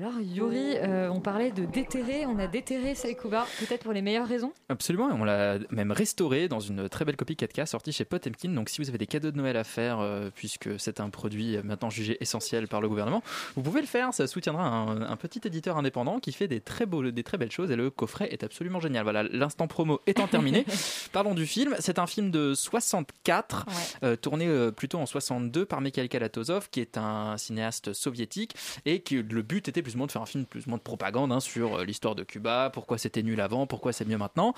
[0.00, 4.00] Alors Yuri, euh, on parlait de déterrer, on a déterré Seuil Cuba, peut-être pour les
[4.00, 4.54] meilleures raisons.
[4.70, 8.48] Absolument, et on l'a même restauré dans une très belle copie 4K sortie chez Potemkin.
[8.48, 11.58] Donc si vous avez des cadeaux de Noël à faire, euh, puisque c'est un produit
[11.62, 13.22] maintenant jugé essentiel par le gouvernement,
[13.56, 14.14] vous pouvez le faire.
[14.14, 17.52] Ça soutiendra un, un petit éditeur indépendant qui fait des très, beaux, des très belles
[17.52, 19.02] choses et le coffret est absolument génial.
[19.02, 20.64] Voilà, l'instant promo étant terminé.
[21.12, 21.76] Parlons du film.
[21.78, 23.66] C'est un film de 64,
[24.02, 29.16] euh, tourné plutôt en 62 par Mikhail Kalatozov, qui est un cinéaste soviétique et qui
[29.16, 31.78] le but était plus de faire un film plus ou moins de propagande hein, sur
[31.78, 34.54] euh, l'histoire de Cuba, pourquoi c'était nul avant, pourquoi c'est mieux maintenant.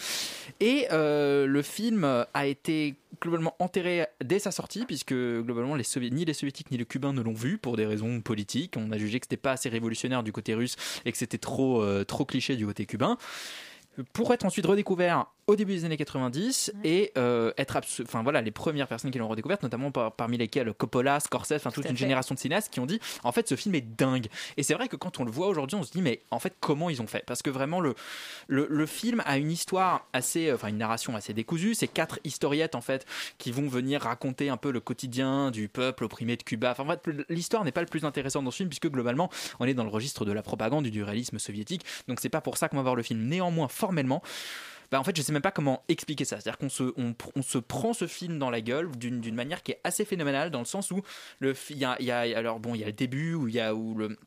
[0.61, 6.35] Et euh, le film a été globalement enterré dès sa sortie, puisque globalement ni les
[6.35, 8.75] soviétiques ni les cubains ne l'ont vu pour des raisons politiques.
[8.77, 11.83] On a jugé que c'était pas assez révolutionnaire du côté russe et que c'était trop,
[11.83, 13.17] euh, trop cliché du côté cubain.
[14.15, 18.51] Pour être ensuite redécouvert au début des années 90 et euh, être enfin voilà les
[18.51, 21.97] premières personnes qui l'ont redécouverte notamment par- parmi lesquelles Coppola, Scorsese, enfin toute une fait.
[21.97, 24.27] génération de cinéastes qui ont dit en fait ce film est dingue
[24.57, 26.55] et c'est vrai que quand on le voit aujourd'hui on se dit mais en fait
[26.61, 27.23] comment ils ont fait?
[27.27, 27.95] Parce que vraiment le
[28.49, 31.75] le, le film a une histoire assez enfin une narration assez décousue.
[31.75, 33.07] C'est quatre historiettes en fait
[33.39, 36.71] qui vont venir raconter un peu le quotidien du peuple opprimé de Cuba.
[36.73, 39.31] Enfin en fait l'histoire n'est pas le plus intéressant dans ce film puisque globalement
[39.61, 41.85] on est dans le registre de la propagande du réalisme soviétique.
[42.09, 43.21] Donc c'est pas pour ça qu'on va voir le film.
[43.27, 44.23] Néanmoins formellement
[44.93, 46.39] bah, en fait, je sais même pas comment expliquer ça.
[46.39, 50.51] C'est-à-dire qu'on se, prend ce film dans la gueule d'une manière qui est assez phénoménale,
[50.51, 51.01] dans le sens où
[51.41, 54.19] le, il y a, il y a le début où il y a où le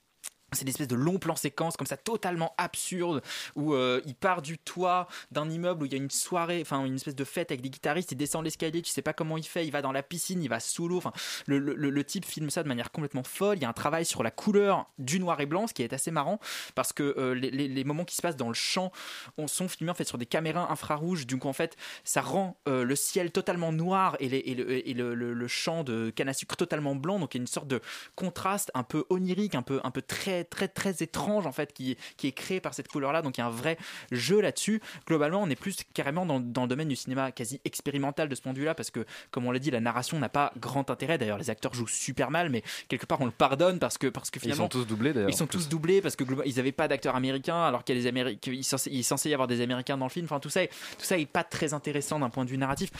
[0.55, 3.21] c'est une espèce de long plan séquence comme ça totalement absurde
[3.55, 6.83] où euh, il part du toit d'un immeuble où il y a une soirée enfin
[6.85, 9.43] une espèce de fête avec des guitaristes il descend l'escalier tu sais pas comment il
[9.45, 11.11] fait il va dans la piscine il va sous l'eau enfin
[11.47, 13.57] le, le- type filme ça de manière complètement folle.
[13.57, 15.91] Il y a un travail sur la couleur du noir et blanc ce qui est
[15.91, 16.39] assez marrant
[16.75, 18.91] parce que euh, les, moments qui se passent dans le champ
[19.37, 21.25] on sont filmés en fait sur des caméras infrarouges.
[21.25, 24.93] Donc en fait ça rend euh, le ciel totalement noir et, les- et le, et
[24.93, 27.17] le champ de canne à sucre totalement blanc.
[27.19, 27.81] Donc il y a une sorte de
[28.15, 31.97] contraste un peu onirique un peu un peu très très très étrange en fait qui,
[32.17, 33.77] qui est créé par cette couleur là donc il y a un vrai
[34.11, 34.81] jeu là-dessus.
[35.07, 38.41] Globalement on est plus carrément dans, dans le domaine du cinéma quasi expérimental de ce
[38.41, 40.89] point de vue là parce que comme on l'a dit la narration n'a pas grand
[40.89, 41.17] intérêt.
[41.17, 44.29] D'ailleurs les acteurs jouent super mal mais quelque part on le pardonne parce que parce
[44.29, 45.29] que Ils finalement sont tous doublés d'ailleurs.
[45.29, 48.11] ils sont tous doublés parce que ils n'avaient pas d'acteurs américains alors qu'il y a
[48.11, 48.61] il est
[49.01, 50.25] censé- y avoir des américains dans le film.
[50.25, 52.91] Enfin tout ça tout ça est pas très intéressant d'un point de vue narratif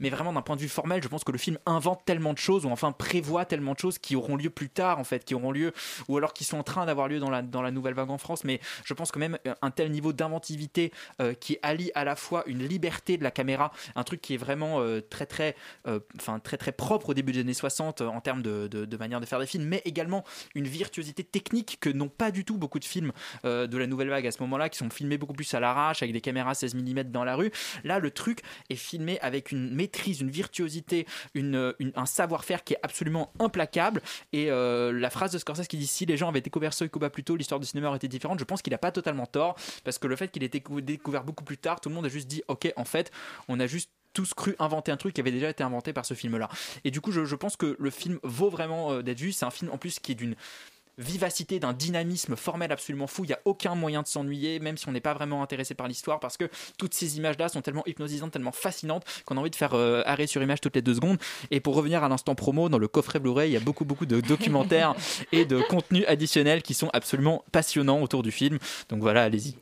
[0.00, 2.38] mais vraiment d'un point de vue formel je pense que le film invente tellement de
[2.38, 5.34] choses ou enfin prévoit tellement de choses qui auront lieu plus tard en fait qui
[5.34, 5.72] auront lieu
[6.08, 8.18] ou alors qui sont en train d'avoir lieu dans la, dans la nouvelle vague en
[8.18, 8.44] France.
[8.44, 12.16] Mais je pense que même euh, un tel niveau d'inventivité euh, qui allie à la
[12.16, 15.56] fois une liberté de la caméra un truc qui est vraiment euh, très très
[16.18, 18.96] enfin très très propre au début des années 60 euh, en termes de, de, de
[18.96, 20.24] manière de faire des films mais également
[20.54, 23.12] une virtuosité technique que n'ont pas du tout beaucoup de films
[23.44, 26.12] de la nouvelle vague à ce moment-là qui sont filmés beaucoup plus à l'arrache avec
[26.12, 27.50] des caméras 16 mm dans la rue.
[27.84, 33.32] Là le truc est filmé avec une maîtrise une virtuosité un savoir-faire qui est absolument
[33.38, 36.90] implacable et euh, la phrase de Scorsese qui dit si les gens avaient découvert Soy
[36.90, 39.26] Cuba plus tôt l'histoire du cinéma aurait été différente je pense qu'il a pas totalement
[39.26, 42.08] tort parce que le fait qu'il ait découvert beaucoup plus tard tout le monde a
[42.08, 43.12] juste dit ok en fait
[43.48, 46.14] on a juste tous cru inventer un truc qui avait déjà été inventé par ce
[46.14, 46.48] film-là.
[46.84, 49.30] Et du coup, je, je pense que le film vaut vraiment euh, d'être vu.
[49.30, 50.36] C'est un film en plus qui est d'une
[50.98, 53.24] vivacité, d'un dynamisme formel absolument fou.
[53.24, 55.88] Il n'y a aucun moyen de s'ennuyer, même si on n'est pas vraiment intéressé par
[55.88, 59.56] l'histoire, parce que toutes ces images-là sont tellement hypnotisantes, tellement fascinantes, qu'on a envie de
[59.56, 61.18] faire euh, arrêt sur image toutes les deux secondes.
[61.50, 64.06] Et pour revenir à l'instant promo, dans le coffret Blu-ray, il y a beaucoup, beaucoup
[64.06, 64.94] de documentaires
[65.32, 68.58] et de contenus additionnels qui sont absolument passionnants autour du film.
[68.88, 69.56] Donc voilà, allez-y.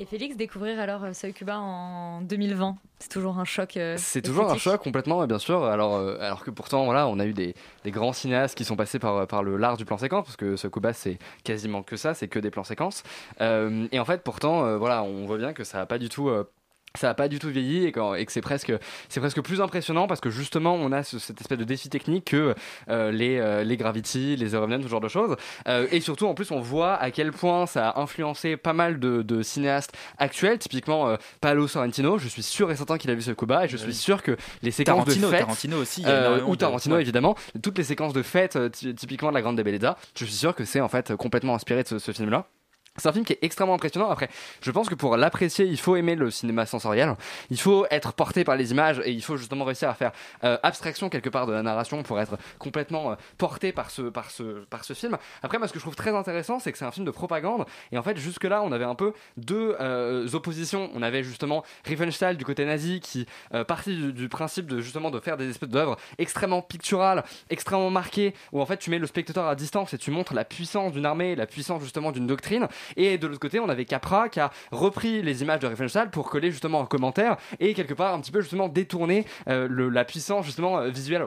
[0.00, 3.76] Et Félix, découvrir alors euh, Seuil Cuba en 2020, c'est toujours un choc.
[3.76, 5.64] euh, C'est toujours un choc complètement, bien sûr.
[5.64, 8.76] Alors, euh, alors que pourtant, voilà, on a eu des, des grands cinéastes qui sont
[8.76, 11.96] passés par, par le l'art du plan séquence, parce que ce Kuba, c'est quasiment que
[11.96, 13.02] ça, c'est que des plans séquences.
[13.40, 16.30] Euh, et en fait, pourtant, voilà, on voit bien que ça n'a pas du tout.
[16.98, 18.72] Ça a pas du tout vieilli et, quand- et que c'est presque,
[19.08, 22.26] c'est presque plus impressionnant parce que justement on a ce- cette espèce de défi technique
[22.26, 22.54] que
[22.88, 25.36] euh, les, euh, les Gravity, les The Revenant, ce genre de choses.
[25.68, 28.98] Euh, et surtout en plus on voit à quel point ça a influencé pas mal
[28.98, 32.18] de, de cinéastes actuels, typiquement euh, Paolo Sorrentino.
[32.18, 34.36] Je suis sûr et certain qu'il a vu ce Kuba et je suis sûr que
[34.62, 36.02] les séquences Tarantino, de fête, Tarantino aussi,
[36.46, 40.24] ou Tarantino évidemment, toutes les séquences de fête ty- typiquement de la Grande Bellezza, je
[40.24, 42.46] suis sûr que c'est en fait complètement inspiré de ce, ce film-là.
[42.98, 44.10] C'est un film qui est extrêmement impressionnant.
[44.10, 44.28] Après,
[44.60, 47.14] je pense que pour l'apprécier, il faut aimer le cinéma sensoriel.
[47.50, 50.12] Il faut être porté par les images et il faut justement réussir à faire
[50.44, 54.30] euh, abstraction quelque part de la narration pour être complètement euh, porté par ce, par,
[54.30, 55.16] ce, par ce film.
[55.42, 57.64] Après, moi, ce que je trouve très intéressant, c'est que c'est un film de propagande.
[57.92, 60.90] Et en fait, jusque-là, on avait un peu deux euh, oppositions.
[60.94, 65.10] On avait justement Riefenstahl du côté nazi qui euh, partit du, du principe de justement
[65.10, 69.06] de faire des espèces d'œuvres extrêmement picturales, extrêmement marquées, où en fait tu mets le
[69.06, 72.68] spectateur à distance et tu montres la puissance d'une armée, la puissance justement d'une doctrine.
[72.96, 76.28] Et de l'autre côté, on avait Capra qui a repris les images de Riefenstahl pour
[76.30, 80.46] coller justement un commentaire et quelque part un petit peu justement détourner euh, la puissance
[80.46, 81.26] justement euh, visuelle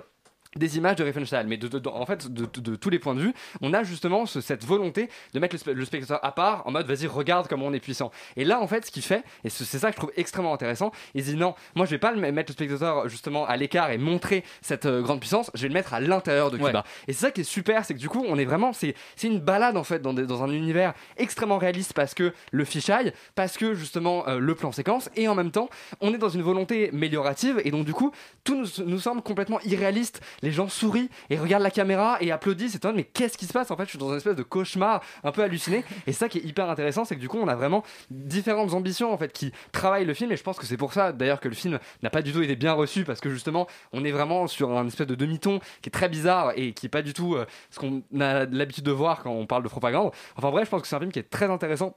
[0.57, 3.21] des images de Riefenstahl, mais de, de- de- en fait, de, tous les points de
[3.21, 6.67] vue, on a justement ce- cette volonté de mettre le, spe- le spectateur à part,
[6.67, 8.11] en mode vas-y, regarde comment on est puissant.
[8.35, 10.91] Et là, en fait, ce qu'il fait, et c'est ça que je trouve extrêmement intéressant,
[11.15, 13.97] il dit non, moi je vais pas le mettre le spectateur justement à l'écart et
[13.97, 16.79] montrer cette euh, grande puissance, je vais le mettre à l'intérieur de Cuba.
[16.79, 16.83] Ouais.
[17.07, 19.27] Et c'est ça qui est super, c'est que du coup, on est vraiment, c'est c'est
[19.27, 23.13] une balade en fait dans, des- dans un univers extrêmement réaliste parce que le fisheye,
[23.35, 25.69] parce que justement euh, le plan séquence, et en même temps,
[26.01, 28.11] on est dans une volonté améliorative, et donc du coup,
[28.43, 30.21] tout nous, nous semble complètement irréaliste.
[30.41, 33.71] Les gens sourient et regardent la caméra et applaudissent, et mais qu'est-ce qui se passe?
[33.71, 36.39] En fait, je suis dans une espèce de cauchemar un peu halluciné, et ça qui
[36.39, 39.51] est hyper intéressant, c'est que du coup, on a vraiment différentes ambitions en fait qui
[39.71, 42.09] travaillent le film, et je pense que c'est pour ça d'ailleurs que le film n'a
[42.09, 45.07] pas du tout été bien reçu, parce que justement, on est vraiment sur un espèce
[45.07, 48.03] de demi-ton qui est très bizarre et qui est pas du tout euh, ce qu'on
[48.19, 50.11] a l'habitude de voir quand on parle de propagande.
[50.35, 51.95] Enfin bref, je pense que c'est un film qui est très intéressant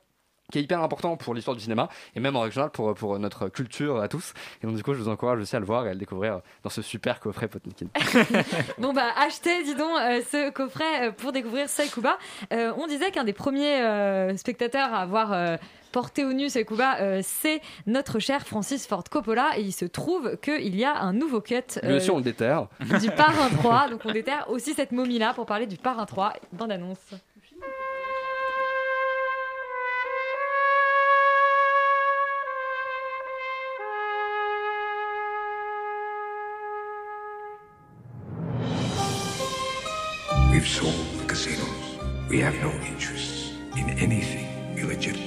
[0.52, 3.18] qui est hyper important pour l'histoire du cinéma et même en règle générale pour, pour
[3.18, 5.86] notre culture à tous et donc du coup je vous encourage aussi à le voir
[5.86, 7.86] et à le découvrir dans ce super coffret Potnikin
[8.78, 12.18] Bon bah achetez dis donc euh, ce coffret euh, pour découvrir Seuil Kuba.
[12.52, 15.58] Euh, on disait qu'un des premiers euh, spectateurs à avoir
[15.94, 19.84] porté au nu Seuil Kuba, euh, c'est notre cher Francis Ford Coppola et il se
[19.84, 22.66] trouve qu'il y a un nouveau cut lui euh, aussi on le déterre
[23.00, 23.90] du Parrain 3.
[23.90, 26.32] Donc on déterre aussi cette momie là pour parler du Parrain 3.
[26.52, 26.98] Bande annonce.
[40.64, 41.98] We've sold the casinos.
[42.30, 44.46] We have no interest in anything
[44.78, 45.20] illegitimate.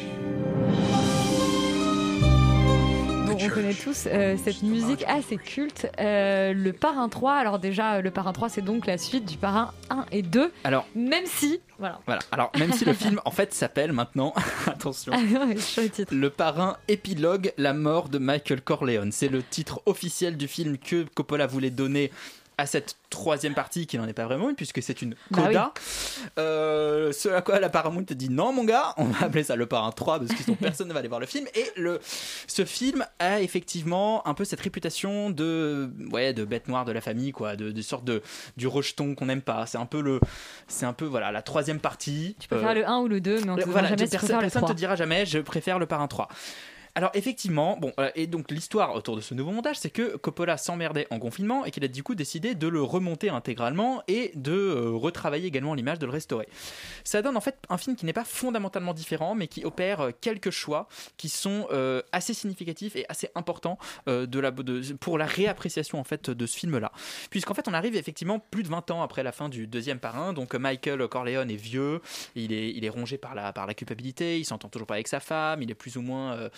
[3.28, 5.92] Bon, on connaît tous euh, cette musique assez culte.
[6.00, 9.74] Euh, le Parrain 3, alors déjà, le Parrain 3, c'est donc la suite du Parrain
[9.92, 10.52] 1 et 2.
[10.64, 12.00] Alors, Même si, voilà.
[12.08, 12.22] Voilà.
[12.32, 14.34] Alors, même si le film, en fait, s'appelle maintenant,
[14.66, 16.16] attention, Ah non, le titre.
[16.16, 19.12] Le parrain épilogue, la mort de Michael Corleone.
[19.12, 22.12] C'est le titre officiel du film que Coppola voulait donner
[22.58, 25.74] à cette troisième partie qui n'en est pas vraiment une puisque c'est une Bah coda.
[26.40, 29.56] Euh, ce à quoi la Paramount a dit non mon gars, on va appeler ça
[29.56, 31.46] le parrain 3 parce que sinon personne ne va aller voir le film.
[31.56, 32.00] Et le,
[32.48, 37.02] ce film a effectivement un peu cette réputation de, ouais, de bête noire de la
[37.02, 38.22] famille quoi, de, de sorte de
[38.58, 39.66] du rejeton qu'on n'aime pas.
[39.68, 40.20] C'est un peu le,
[40.68, 42.36] c'est un peu voilà la troisième partie.
[42.40, 44.12] Tu peux faire le 1 ou le 2, mais on te Euh, voilà, jamais si
[44.12, 44.74] personne, le personne 3.
[44.74, 46.28] te dira jamais je préfère le parrain 3.
[46.98, 50.58] Alors effectivement, bon, euh, et donc l'histoire autour de ce nouveau montage, c'est que Coppola
[50.58, 54.52] s'emmerdait en confinement et qu'il a du coup décidé de le remonter intégralement et de
[54.52, 56.48] euh, retravailler également l'image, de le restaurer.
[57.04, 60.12] Ça donne en fait un film qui n'est pas fondamentalement différent, mais qui opère euh,
[60.22, 60.88] quelques choix
[61.18, 61.68] qui sont
[62.12, 63.78] assez significatifs et assez importants
[65.00, 66.92] pour la réappréciation en fait de ce film-là.
[67.30, 70.34] Puisqu'en fait, on arrive effectivement plus de 20 ans après la fin du deuxième parrain,
[70.34, 72.02] donc Michael Corleone est vieux,
[72.36, 75.08] il est, il est rongé par la, par la culpabilité, il s'entend toujours pas avec
[75.08, 76.50] sa femme, il est plus ou moins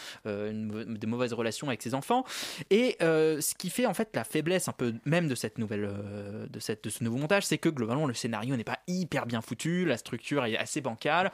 [0.52, 2.24] une mau- des mauvaises relations avec ses enfants.
[2.70, 5.90] Et euh, ce qui fait en fait la faiblesse un peu même de cette nouvelle,
[5.92, 9.26] euh, de, cette, de ce nouveau montage, c'est que globalement le scénario n'est pas hyper
[9.26, 11.32] bien foutu, la structure est assez bancale,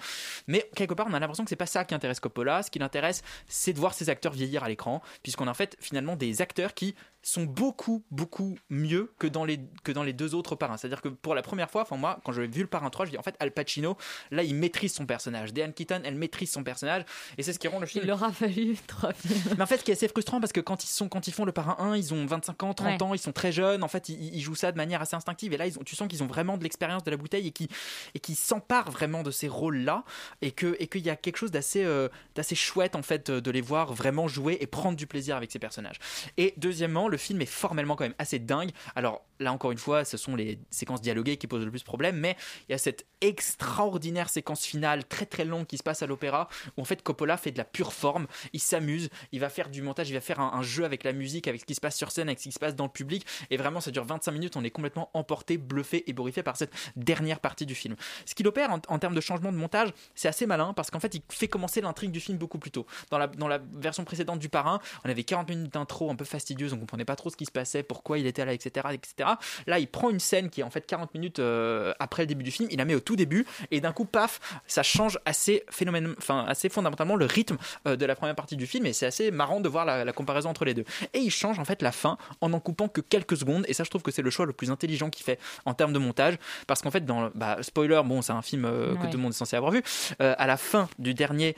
[0.48, 2.64] mais quelque part on a l'impression que c'est pas ça qui intéresse Coppola.
[2.64, 5.76] Ce qui l'intéresse, c'est de voir ses acteurs vieillir à l'écran, puisqu'on a en fait
[5.80, 6.96] finalement des acteurs qui
[7.28, 10.78] sont beaucoup, beaucoup mieux que dans les, que dans les deux autres parrains.
[10.78, 13.12] C'est-à-dire que pour la première fois, enfin moi, quand j'ai vu le parrain 3, je
[13.12, 13.98] dis en fait, Al Pacino,
[14.32, 15.52] là, il maîtrise son personnage.
[15.52, 17.04] Diane Keaton, elle maîtrise son personnage.
[17.38, 18.04] Et c'est ce qui rend le film.
[18.04, 19.56] Il leur a fallu trois films.
[19.58, 21.34] Mais en fait, ce qui est assez frustrant, parce que quand ils, sont, quand ils
[21.34, 23.04] font le parrain 1, ils ont 25 ans, 30 Ouais.
[23.04, 23.84] ans, ils sont très jeunes.
[23.84, 25.52] En fait, ils, ils jouent ça de manière assez instinctive.
[25.54, 27.52] Et là, ils ont, tu sens qu'ils ont vraiment de l'expérience de la bouteille et
[27.52, 27.68] qui
[28.14, 30.04] et qui s'emparent vraiment de ces rôles-là.
[30.44, 33.52] Et que et qu'il y a quelque chose d'assez euh, d'assez chouette, en fait, de
[33.52, 35.98] les voir vraiment jouer et prendre du plaisir avec ces personnages.
[36.38, 38.72] Et deuxièmement, le film est formellement quand même assez dingue.
[38.96, 42.18] Alors là, encore une fois, ce sont les séquences dialoguées qui posent le plus problème,
[42.18, 42.36] mais
[42.68, 46.48] il y a cette extraordinaire séquence finale très très longue qui se passe à l'opéra
[46.78, 48.28] où en fait Coppola fait de la pure forme.
[48.54, 51.48] Il s'amuse, il va faire du montage, il va faire un, jeu avec la musique,
[51.48, 53.26] avec ce qui se passe sur scène, avec ce qui se passe dans le public.
[53.50, 54.58] Et vraiment, ça dure 25 minutes.
[54.58, 57.96] On est complètement emporté, bluffé, ébouriffé par cette dernière partie du film.
[58.26, 61.00] Ce qu'il opère en, en termes de changement de montage, c'est assez malin parce qu'en
[61.00, 62.86] fait, il fait commencer l'intrigue du film beaucoup plus tôt.
[63.12, 66.26] Dans la, dans la version précédente du Parrain, on avait 40 minutes d'intro un peu
[66.26, 69.30] fastidieuse, on comprenait pas trop ce qui se passait, pourquoi il était là, etc., etc.
[69.68, 72.44] Là, il prend une scène qui est en fait 40 minutes euh, après le début
[72.44, 75.64] du film, il la met au tout début, et d'un coup, paf, ça change assez
[75.70, 79.06] phénomène, enfin assez fondamentalement le rythme euh, de la première partie du film, et c'est
[79.06, 80.86] assez marrant de voir la, la comparaison entre les deux.
[81.14, 83.84] Et il change en fait la fin en en coupant que quelques secondes, et ça,
[83.84, 86.36] je trouve que c'est le choix le plus intelligent qu'il fait en termes de montage,
[86.68, 89.10] parce qu'en fait, dans le- bah, spoiler, bon, c'est un film euh, que Ouais.
[89.10, 89.84] tout le monde est censé avoir vu.
[90.20, 91.56] à la fin du dernier,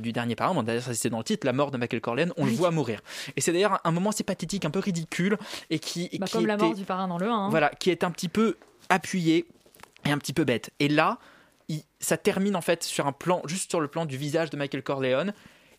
[0.00, 2.32] du dernier parrain, bon, d'ailleurs, ça, c'est dans le titre, la mort de Michael Corleone,
[2.36, 3.00] on le voit mourir.
[3.36, 5.38] Et c'est d'ailleurs un moment assez pathétique, un peu ridicule,
[5.70, 7.34] et qui, et Bah, qui comme la était- mort du parrain dans le 1.
[7.46, 7.48] hein.
[7.50, 8.56] voilà, qui est un petit peu
[8.88, 9.46] appuyé
[10.04, 10.70] et un petit peu bête.
[10.80, 11.18] Et là,
[11.68, 14.56] il- ça termine en fait sur un plan, juste sur le plan du visage de
[14.56, 15.32] Michael Corleone.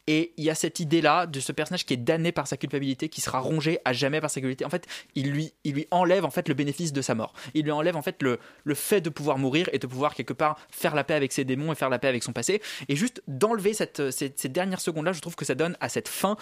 [0.07, 3.09] Et il y a cette idée-là de ce personnage qui est damné par sa culpabilité,
[3.09, 4.65] qui sera rongé à jamais par sa culpabilité.
[4.65, 4.85] En fait,
[5.15, 7.33] il lui, il lui enlève en fait le bénéfice de sa mort.
[7.53, 10.33] Il lui enlève en fait le, le fait de pouvoir mourir et de pouvoir quelque
[10.33, 12.61] part faire la paix avec ses démons et faire la paix avec son passé.
[12.89, 16.07] Et juste d'enlever cette, ces, ces dernières secondes-là, je trouve que ça donne à cette
[16.07, 16.35] fin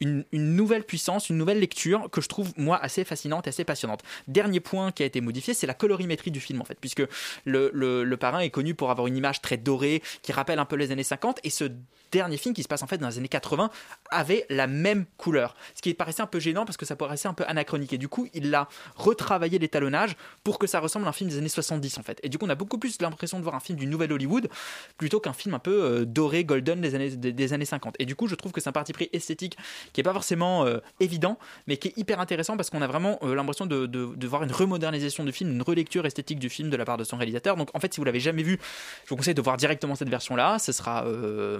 [0.00, 3.64] une, une nouvelle puissance, une nouvelle lecture que je trouve moi assez fascinante et assez
[3.64, 4.02] passionnante.
[4.28, 7.02] Dernier point qui a été modifié, c'est la colorimétrie du film en fait, puisque
[7.44, 10.64] le, le, le parrain est connu pour avoir une image très dorée qui rappelle un
[10.64, 11.64] peu les années 50 et ce
[12.10, 13.70] dernier film qui se passe en fait dans les années 80
[14.10, 15.54] avait la même couleur.
[15.74, 17.92] Ce qui paraissait un peu gênant parce que ça paraissait un peu anachronique.
[17.92, 21.38] Et du coup, il a retravaillé l'étalonnage pour que ça ressemble à un film des
[21.38, 22.20] années 70 en fait.
[22.22, 24.48] Et du coup, on a beaucoup plus l'impression de voir un film du nouvel Hollywood
[24.96, 27.96] plutôt qu'un film un peu euh, doré, golden des années, des, années 50.
[27.98, 29.56] Et du coup, je trouve que c'est un parti pris esthétique
[29.92, 33.18] qui est pas forcément euh, évident, mais qui est hyper intéressant parce qu'on a vraiment
[33.22, 36.84] euh, l'impression de, voir une remodernisation du film, une relecture esthétique du film de la
[36.84, 37.56] part de son réalisateur.
[37.56, 38.58] Donc en fait, si vous l'avez jamais vu,
[39.04, 40.58] je vous conseille de voir directement cette version-là.
[40.58, 41.04] Ce sera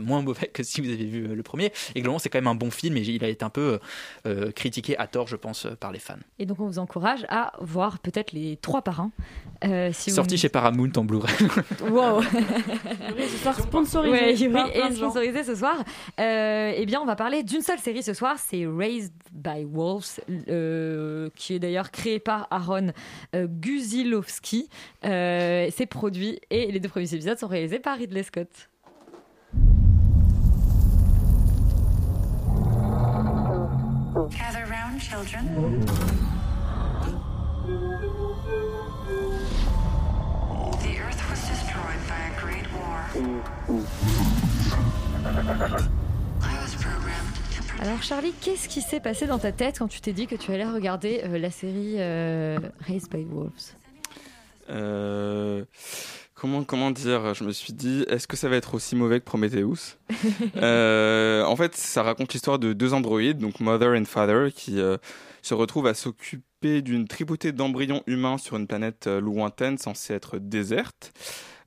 [0.01, 1.73] moins mauvais que si vous avez vu euh, le premier.
[1.95, 3.79] Et globalement, c'est quand même un bon film et il a été un peu euh,
[4.27, 6.15] euh, critiqué à tort, je pense, par les fans.
[6.39, 9.11] Et donc on vous encourage à voir peut-être les trois parrains.
[9.65, 11.35] Euh, si vous- Sorti chez Paramount en Blu-ray.
[11.91, 12.21] Wow.
[12.23, 15.77] Yuri, ce soir, sponsorisé Ouais, Yuri par est sponsorisé ce soir.
[16.21, 20.21] Euh, eh bien, on va parler d'une seule série ce soir, c'est Raised by Wolves,
[20.49, 22.93] euh, qui est d'ailleurs créée par Aaron
[23.35, 24.69] euh, Guzilowski.
[25.05, 28.49] Euh, c'est produit et les deux premiers épisodes sont réalisés par Ridley Scott.
[34.15, 35.45] Gather round, children.
[40.81, 43.05] The Earth was destroyed by a great war.
[46.41, 50.01] I was programmed to Alors Charlie, qu'est-ce qui s'est passé dans ta tête quand tu
[50.01, 53.75] t'es dit que tu allais regarder euh, la série euh, Raised by Wolves?
[54.71, 55.65] Euh,
[56.39, 59.25] comment, comment dire Je me suis dit, est-ce que ça va être aussi mauvais que
[59.25, 59.97] Prometheus
[60.57, 64.97] Euh, En fait, ça raconte l'histoire de deux androïdes, donc Mother and Father, qui euh,
[65.43, 70.39] se retrouvent à s'occuper d'une tripotée d'embryons humains sur une planète euh, lointaine censée être
[70.39, 71.13] déserte.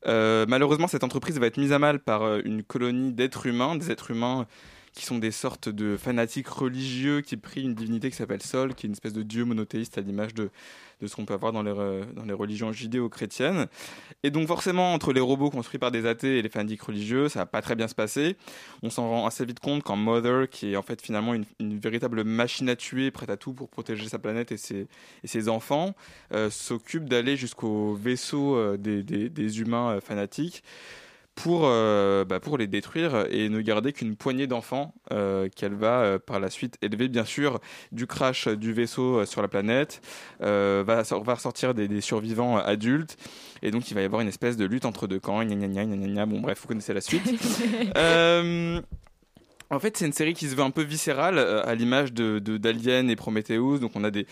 [0.06, 4.10] Malheureusement, cette entreprise va être mise à mal par une colonie d'êtres humains, des êtres
[4.10, 4.48] humains
[4.94, 8.86] qui sont des sortes de fanatiques religieux qui prient une divinité qui s'appelle Sol, qui
[8.86, 10.50] est une espèce de dieu monothéiste à l'image de,
[11.02, 13.68] de ce qu'on peut avoir dans les, re- dans les religions judéo-chrétiennes.
[14.24, 17.40] Et donc forcément, entre les robots construits par des athées et les fanatiques religieux, ça
[17.40, 18.36] va pas très bien se passer.
[18.84, 21.46] On s'en rend assez vite compte quand Mother, qui est en fait finalement une,
[21.80, 24.88] véritable machine à tuer, prête à tout pour protéger sa planète et ses,
[25.24, 25.96] et ses enfants,
[26.34, 30.64] euh, s'occupe d'aller jusqu'au vaisseau euh, des, des- humains euh, fanatiques
[31.36, 36.02] pour, euh, bah, pour les détruire et ne garder qu'une poignée d'enfants euh, qu'elle va
[36.02, 37.60] euh, par la suite élever, bien sûr,
[37.92, 40.02] du crash du vaisseau sur la planète,
[40.40, 43.18] va, va ressortir des, des survivants adultes,
[43.62, 45.68] et donc il va y avoir une espèce de lutte entre deux camps, gna gna
[45.68, 46.26] gna gna gna gna.
[46.26, 47.24] bon bref, vous connaissez la suite.
[49.72, 52.40] En fait, c'est une série qui se veut un peu viscérale, euh, à l'image de,
[52.40, 53.80] d'Alien et Prometheus.
[53.80, 54.28] Donc, on a des,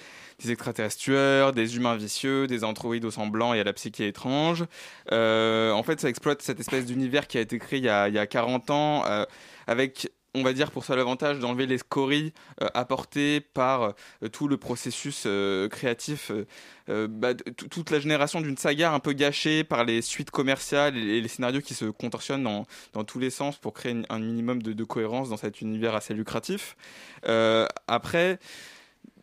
[0.46, 4.66] extraterrestres tueurs, des humains vicieux, des androïdes au sang et à la psyché étrange.
[5.14, 8.10] Euh, en fait, ça exploite cette espèce d'univers qui a été créé il y a,
[8.10, 9.24] il y a 40 ans, euh,
[9.66, 14.48] avec on va dire pour ça l'avantage d'enlever les scories euh, apportées par euh, tout
[14.48, 16.32] le processus euh, créatif,
[16.88, 21.28] bah, toute la génération d'une saga un peu gâchée par les suites commerciales et, les
[21.28, 24.84] scénarios qui se contorsionnent dans, dans tous les sens pour créer un minimum de, de
[24.84, 26.76] cohérence dans cet univers assez lucratif.
[27.88, 28.40] Après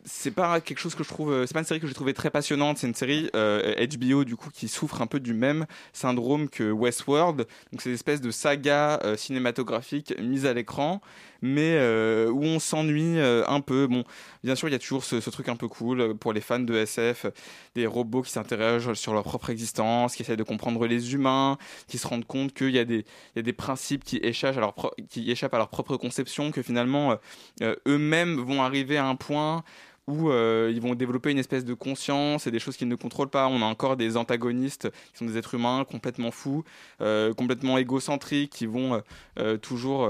[0.07, 2.29] c'est pas quelque chose que je trouve c'est pas une série que j'ai trouvé très
[2.29, 6.49] passionnante c'est une série euh, HBO du coup qui souffre un peu du même syndrome
[6.49, 7.45] que Westworld.
[7.71, 11.01] Donc c'est une espèce de saga euh, cinématographique mise à l'écran
[11.41, 13.87] mais euh, où on s'ennuie euh, un peu.
[13.87, 14.03] Bon
[14.43, 16.59] bien sûr il y a toujours ce, truc un peu cool euh, pour les fans
[16.59, 17.27] de SF
[17.75, 21.97] des robots qui s'interrogent sur leur propre existence qui essayent de comprendre les humains qui
[21.97, 23.05] se rendent compte qu'il y a des
[23.35, 24.75] il y a des principes qui échappent à leur
[25.09, 27.15] qui échappent à leur propre conception que finalement euh,
[27.61, 29.63] euh, eux-mêmes vont arriver à un point
[30.07, 33.29] où euh, ils vont développer une espèce de conscience et des choses qu'ils ne contrôlent
[33.29, 33.47] pas.
[33.47, 36.63] On a encore des antagonistes qui sont des êtres humains complètement fous,
[37.01, 39.01] euh, complètement égocentriques, qui vont
[39.37, 40.09] euh, toujours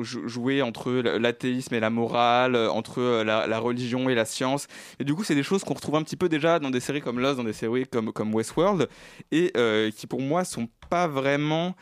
[0.00, 4.68] jou- jouer entre l'athéisme et la morale, entre la, la religion et la science.
[5.00, 7.00] Et du coup, c'est des choses qu'on retrouve un petit peu déjà dans des séries
[7.00, 8.88] comme Lost, dans des séries comme, comme Westworld,
[9.32, 9.52] et
[9.96, 11.74] qui pour moi sont pas vraiment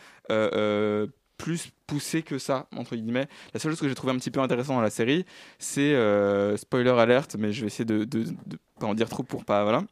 [1.36, 3.28] plus poussées que ça, entre guillemets.
[3.52, 5.24] La seule chose que j'ai trouvé un petit peu intéressant dans la série,
[5.58, 8.24] c'est euh, spoiler alerte, mais je vais essayer de, de,
[8.78, 9.84] pas en dire trop pour pas voilà.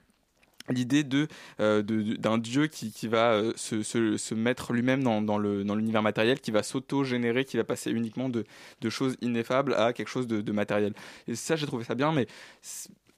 [0.68, 1.26] L'idée de
[1.59, 6.40] euh, d'un dieu qui, qui va euh, se, se, mettre lui-même dans, dans l'univers matériel,
[6.40, 8.45] qui va s'auto-générer, qui va passer uniquement de,
[8.80, 10.95] de choses ineffables à quelque chose de, matériel.
[11.26, 12.28] Et ça, j'ai trouvé ça bien, mais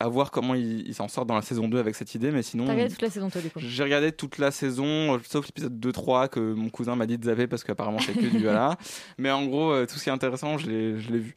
[0.01, 2.43] à voir comment il, il s'en sort dans la saison 2 avec cette idée, mais
[2.43, 2.67] sinon.
[2.67, 5.79] T'as regardé toute la saison, toi, du coup J'ai regardé toute la saison, sauf l'épisode
[5.79, 8.77] 2-3 que mon cousin m'a dit de zapper parce qu'apparemment c'est que du voilà.
[9.19, 11.35] Mais en gros, euh, tout ce qui est intéressant, je l'ai vu.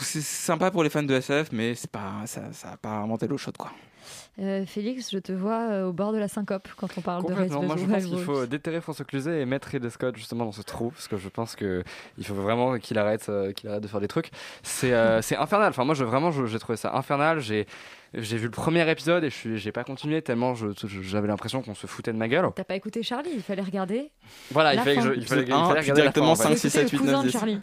[0.00, 3.36] C'est sympa pour les fans de SF, mais c'est pas, ça n'a pas inventé l'eau
[3.36, 3.72] chaude, quoi.
[4.38, 7.32] Euh, Félix, je te vois euh, au bord de la syncope quand on parle de.
[7.32, 10.52] Race Moi, je pense qu'il faut déterrer François Cluzet et mettre Ridley Scott justement dans
[10.52, 11.84] ce trou, parce que je pense que
[12.18, 14.30] il faut vraiment qu'il arrête, euh, qu'il arrête de faire des trucs.
[14.62, 15.70] C'est euh, infernal.
[15.70, 17.40] Enfin, moi, je, vraiment, j'ai trouvé ça infernal.
[17.40, 17.66] J'ai
[18.14, 21.28] j'ai vu le premier épisode et je suis, j'ai pas continué tellement je- je- j'avais
[21.28, 22.46] l'impression qu'on se foutait de ma gueule.
[22.54, 24.10] T'as pas écouté Charlie, il fallait regarder.
[24.50, 26.48] Voilà, il la fallait que je, il fallait, il fallait regarder la directement fin, en
[26.48, 26.56] fait.
[26.56, 27.32] 5, 6, 7, 8, Écoutez le 9, cousin de 10.
[27.32, 27.60] Charlie.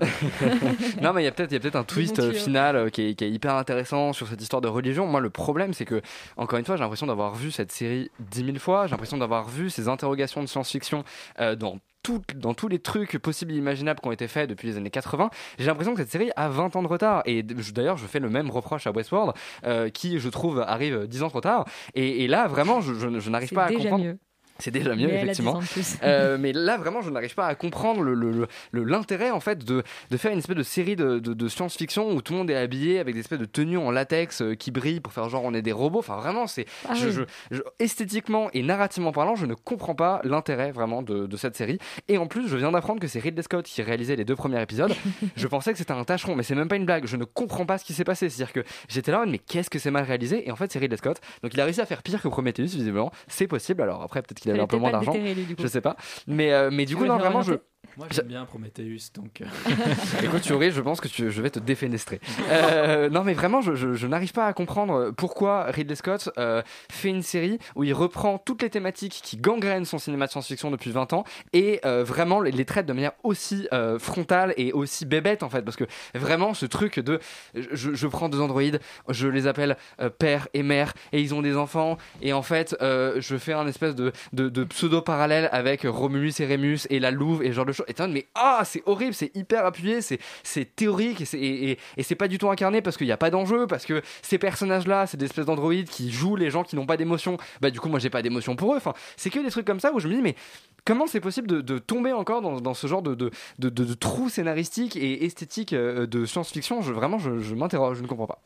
[1.02, 2.76] non, mais il y a peut-être il y a peut-être un twist Bon euh, final
[2.76, 5.06] euh, qui, est, qui est hyper intéressant sur cette histoire de religion.
[5.08, 6.02] Moi, le problème, c'est que,
[6.38, 8.88] encore une fois, j'ai l'impression d'avoir vu cette série dix mille fois.
[8.88, 11.04] J'ai l'impression d'avoir vu ces interrogations de science-fiction
[11.40, 11.80] euh, dans.
[12.04, 14.90] Tout- dans tous les trucs possibles et imaginables qui ont été faits depuis les années
[14.90, 17.22] 80, j'ai l'impression que cette série a 20 ans de retard.
[17.26, 19.34] Et d'ailleurs, je fais le même reproche à Westworld,
[19.66, 21.66] euh, qui, je trouve, arrive 10 ans trop tard.
[21.96, 24.04] Et, et là, vraiment, je, je- je n'arrive pas à comprendre.
[24.04, 24.18] mieux.
[24.60, 25.60] C'est déjà mieux, Mais elle a 10 effectivement.
[26.04, 29.40] Euh, mais là, vraiment, je n'arrive pas à comprendre le- le- le- le- l'intérêt, en
[29.40, 32.40] fait, de, de faire une espèce de série de, de- de science-fiction où tout le
[32.40, 35.28] monde est habillé avec des espèces de tenues en latex euh, qui brillent pour faire
[35.30, 36.00] genre on est des robots.
[36.00, 36.66] Enfin, vraiment, c'est.
[36.88, 37.26] Ah je- oui.
[37.52, 41.56] je- je- esthétiquement et narrativement parlant, je ne comprends pas l'intérêt vraiment de, de cette
[41.56, 41.80] série.
[42.08, 44.62] Et en plus, je viens d'apprendre que c'est Ridley Scott qui réalisait les deux premiers
[44.62, 44.94] épisodes.
[45.36, 47.06] je pensais que c'était un tâcheron, mais c'est même pas une blague.
[47.06, 48.30] Je ne comprends pas ce qui s'est passé.
[48.30, 50.48] C'est-à-dire que j'étais là, mais qu'est-ce que c'est mal réalisé?
[50.48, 51.18] Et en fait, c'est Ridley Scott.
[51.44, 53.12] Donc, il a réussi à faire pire que Prometheus, visiblement.
[53.28, 53.82] C'est possible.
[53.82, 55.14] Alors, après, peut-être qu'il avait Fallait un peu moins d'argent.
[55.58, 55.96] Je sais pas.
[56.28, 57.54] Mais, euh, mais du coup, non, vraiment, je.
[57.98, 59.42] Moi, j'aime bien Prometheus, donc.
[59.42, 59.46] euh,
[60.24, 62.22] Écoute, Thierry, je pense que tu- je vais te défenestrer.
[62.50, 66.62] Euh, non, mais vraiment, je, je- je n'arrive pas à comprendre pourquoi Ridley Scott euh,
[66.90, 70.72] fait une série où il reprend toutes les thématiques qui gangrènent son cinéma de science-fiction
[70.72, 74.72] depuis 20 ans et euh, vraiment les, les traite de manière aussi euh, frontale et
[74.72, 75.64] aussi bébête en fait.
[75.64, 77.20] Parce que vraiment, ce truc de
[77.54, 81.42] je, je prends deux androïdes, je les appelle euh, père et mère et ils ont
[81.42, 85.82] des enfants et en fait, euh, je fais un espèce de, de, de pseudo-parallèle avec
[85.84, 89.66] Romulus et Rémus et la Louve et genre mode, mais ah, c'est horrible, c'est hyper
[89.66, 93.68] appuyé, c'est théorique et c'est pas du tout incarné parce qu'il n'y a pas d'enjeu,
[93.68, 96.98] parce que ces personnages-là, c'est des espèces d'androïdes qui jouent les gens qui n'ont pas
[96.98, 97.38] d'émotion.
[97.62, 98.80] Bah, du coup, moi, j'ai pas d'émotion pour eux.
[99.18, 100.36] C'est que des trucs comme ça où je me dis, mais
[100.86, 103.16] comment c'est possible de, tomber encore dans, ce genre de,
[103.60, 106.80] de, trou scénaristique et esthétique euh, de science-fiction?
[106.82, 108.42] Vraiment, je m'interroge, je ne comprends pas.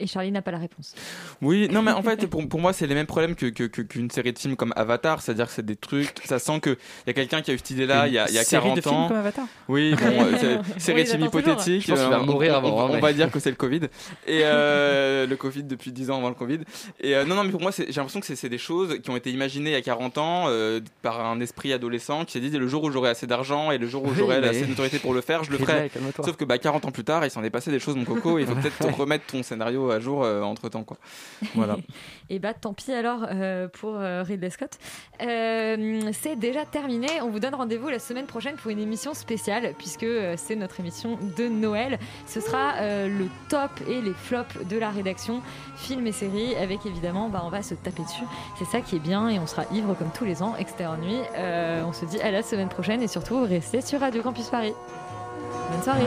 [0.00, 0.94] Et Charlie n'a pas la réponse.
[1.42, 3.82] Oui, non, mais en fait, pour, pour moi, c'est les mêmes problèmes que, que- que-
[3.82, 6.76] qu'une série de films comme Avatar, c'est-à-dire que c'est des trucs, ça sent qu'il
[7.06, 8.46] y a quelqu'un qui a eu cette idée-là il y a, il y a Une
[8.46, 9.08] série 40 de films ans.
[9.08, 11.86] comme Avatar Oui, bon, euh, série de films hypothétiques.
[11.86, 13.56] Je pense va euh, mourir on, avant, on- hein, on va dire que c'est le
[13.56, 13.80] Covid.
[14.26, 16.60] Et euh, le Covid depuis 10 ans avant le Covid.
[17.00, 19.16] Et euh, non, non, mais pour moi, j'ai l'impression que c'est des choses qui ont
[19.16, 22.50] été imaginées il y a 40 ans euh, par un esprit adolescent qui s'est dit
[22.50, 24.66] le jour où j'aurai assez d'argent et le jour où Oui, j'aurai mais- assez de
[24.66, 25.90] notoriété pour le faire, je le ferai.
[26.24, 28.38] Sauf que bah, 40 ans plus tard, il s'en est passé des choses, mon coco,
[28.38, 30.84] et il faut peut-être remettre ton scénario à jour entre temps.
[30.84, 30.96] Quoi.
[31.54, 31.76] Voilà.
[32.30, 34.78] Et bah tant pis alors euh, pour euh, Ridley Scott.
[35.20, 37.08] Euh, c'est déjà terminé.
[37.22, 40.78] On vous donne rendez-vous la semaine prochaine pour une émission spéciale puisque euh, c'est notre
[40.78, 41.98] émission de Noël.
[42.26, 45.42] Ce sera euh, le top et les flops de la rédaction
[45.76, 48.24] films et séries avec évidemment bah, on va se taper dessus.
[48.58, 51.20] C'est ça qui est bien et on sera ivre comme tous les ans extérieur nuit.
[51.36, 54.72] Euh, on se dit à la semaine prochaine et surtout restez sur Radio Campus Paris.
[55.72, 56.06] Bonne soirée.